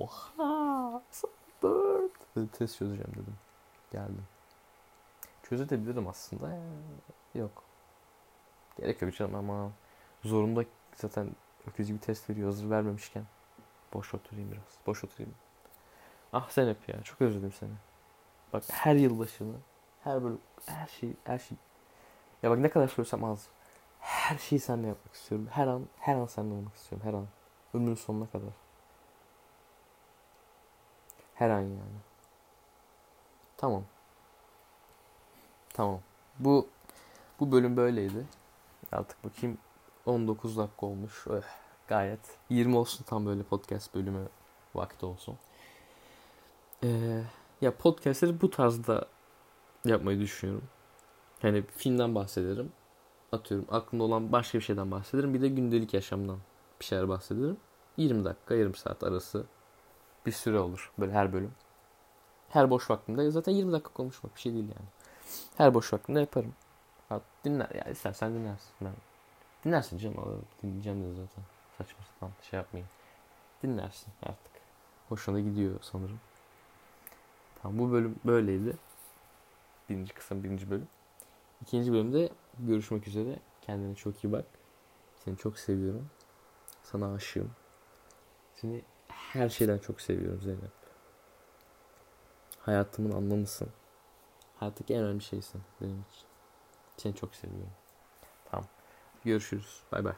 Oha! 0.00 1.02
Saat 1.10 1.30
4. 1.62 1.87
Dedi, 2.36 2.48
test 2.52 2.78
çözeceğim 2.78 3.12
dedim. 3.12 3.36
Geldim. 3.92 4.26
Çözebilirim 5.42 6.08
aslında. 6.08 6.58
Yok. 7.34 7.62
Gerek 8.78 9.02
yok 9.02 9.16
canım 9.16 9.34
ama 9.34 9.70
zorunda 10.24 10.64
zaten 10.94 11.30
öküz 11.66 11.86
gibi 11.86 11.98
test 11.98 12.30
veriyor. 12.30 12.46
Hazır 12.46 12.70
vermemişken. 12.70 13.24
Boş 13.94 14.14
oturayım 14.14 14.52
biraz. 14.52 14.86
Boş 14.86 15.04
oturayım. 15.04 15.34
Ah 16.32 16.48
sen 16.50 16.68
hep 16.68 16.88
ya. 16.88 17.02
Çok 17.02 17.20
özledim 17.20 17.52
seni. 17.52 17.72
Bak 18.52 18.62
her 18.70 18.94
yılbaşını, 18.94 19.54
her 20.04 20.24
böyle 20.24 20.36
her 20.66 20.86
şey, 20.86 21.12
her 21.24 21.38
şey. 21.38 21.58
Ya 22.42 22.50
bak 22.50 22.58
ne 22.58 22.68
kadar 22.70 22.88
söylesem 22.88 23.24
az. 23.24 23.48
Her 24.00 24.38
şeyi 24.38 24.60
seninle 24.60 24.86
yapmak 24.88 25.14
istiyorum. 25.14 25.48
Her 25.50 25.66
an, 25.66 25.86
her 25.98 26.14
an 26.14 26.26
seninle 26.26 26.54
olmak 26.54 26.74
istiyorum. 26.74 27.06
Her 27.06 27.14
an. 27.14 27.26
Ömrümün 27.74 27.94
sonuna 27.94 28.30
kadar. 28.30 28.50
Her 31.34 31.50
an 31.50 31.60
yani. 31.60 31.98
Tamam. 33.58 33.84
Tamam. 35.74 36.00
Bu 36.38 36.68
bu 37.40 37.52
bölüm 37.52 37.76
böyleydi. 37.76 38.26
Artık 38.92 39.24
bakayım 39.24 39.58
19 40.06 40.56
dakika 40.58 40.86
olmuş. 40.86 41.26
Öh, 41.26 41.42
gayet 41.88 42.20
20 42.50 42.76
olsun 42.76 43.04
tam 43.04 43.26
böyle 43.26 43.42
podcast 43.42 43.94
bölümü 43.94 44.28
vakti 44.74 45.06
olsun. 45.06 45.38
Ee, 46.84 47.22
ya 47.60 47.76
podcastleri 47.76 48.40
bu 48.40 48.50
tarzda 48.50 49.06
yapmayı 49.84 50.20
düşünüyorum. 50.20 50.64
hani 51.42 51.62
filmden 51.62 52.14
bahsederim. 52.14 52.72
Atıyorum 53.32 53.66
aklımda 53.70 54.04
olan 54.04 54.32
başka 54.32 54.58
bir 54.58 54.64
şeyden 54.64 54.90
bahsederim. 54.90 55.34
Bir 55.34 55.42
de 55.42 55.48
gündelik 55.48 55.94
yaşamdan 55.94 56.38
bir 56.80 56.84
şeyler 56.84 57.08
bahsederim. 57.08 57.56
20 57.96 58.24
dakika, 58.24 58.54
yarım 58.54 58.74
saat 58.74 59.02
arası 59.04 59.46
bir 60.26 60.32
süre 60.32 60.58
olur 60.60 60.92
böyle 60.98 61.12
her 61.12 61.32
bölüm. 61.32 61.52
Her 62.48 62.70
boş 62.70 62.90
vaktimde 62.90 63.30
zaten 63.30 63.52
20 63.52 63.72
dakika 63.72 63.92
konuşmak 63.92 64.34
bir 64.34 64.40
şey 64.40 64.52
değil 64.52 64.64
yani. 64.64 64.88
Her 65.56 65.74
boş 65.74 65.92
vaktimde 65.92 66.20
yaparım. 66.20 66.54
Ha, 67.08 67.20
dinler 67.44 67.70
ya 67.74 67.84
istersen 67.84 68.34
dinlersin. 68.34 68.70
Ben 68.80 68.92
dinlersin 69.64 69.98
canım. 69.98 70.44
Dinleyeceğim 70.62 71.02
de 71.04 71.14
zaten. 71.14 71.44
Saçma 71.78 72.04
sapan 72.04 72.30
şey 72.50 72.56
yapmayın. 72.56 72.88
Dinlersin 73.62 74.12
artık. 74.22 74.52
Hoşuna 75.08 75.40
gidiyor 75.40 75.74
sanırım. 75.82 76.20
Tamam 77.62 77.78
bu 77.78 77.92
bölüm 77.92 78.16
böyleydi. 78.24 78.76
Birinci 79.88 80.14
kısım 80.14 80.44
birinci 80.44 80.70
bölüm. 80.70 80.88
İkinci 81.62 81.92
bölümde 81.92 82.28
görüşmek 82.58 83.08
üzere. 83.08 83.38
Kendine 83.62 83.94
çok 83.94 84.24
iyi 84.24 84.32
bak. 84.32 84.44
Seni 85.24 85.36
çok 85.36 85.58
seviyorum. 85.58 86.10
Sana 86.82 87.14
aşığım. 87.14 87.50
Seni 88.54 88.82
her 89.08 89.48
şeyden 89.48 89.78
çok 89.78 90.00
seviyorum 90.00 90.40
Zeynep. 90.42 90.77
Hayatımın 92.68 93.12
anlamısın. 93.12 93.68
Hayattaki 94.56 94.94
en 94.94 95.02
önemli 95.02 95.22
şeysin 95.22 95.62
benim 95.80 96.04
için. 96.10 96.26
Seni 96.96 97.14
çok 97.14 97.34
seviyorum. 97.34 97.72
Tamam. 98.50 98.66
Görüşürüz. 99.24 99.82
Bay 99.92 100.04
bay. 100.04 100.14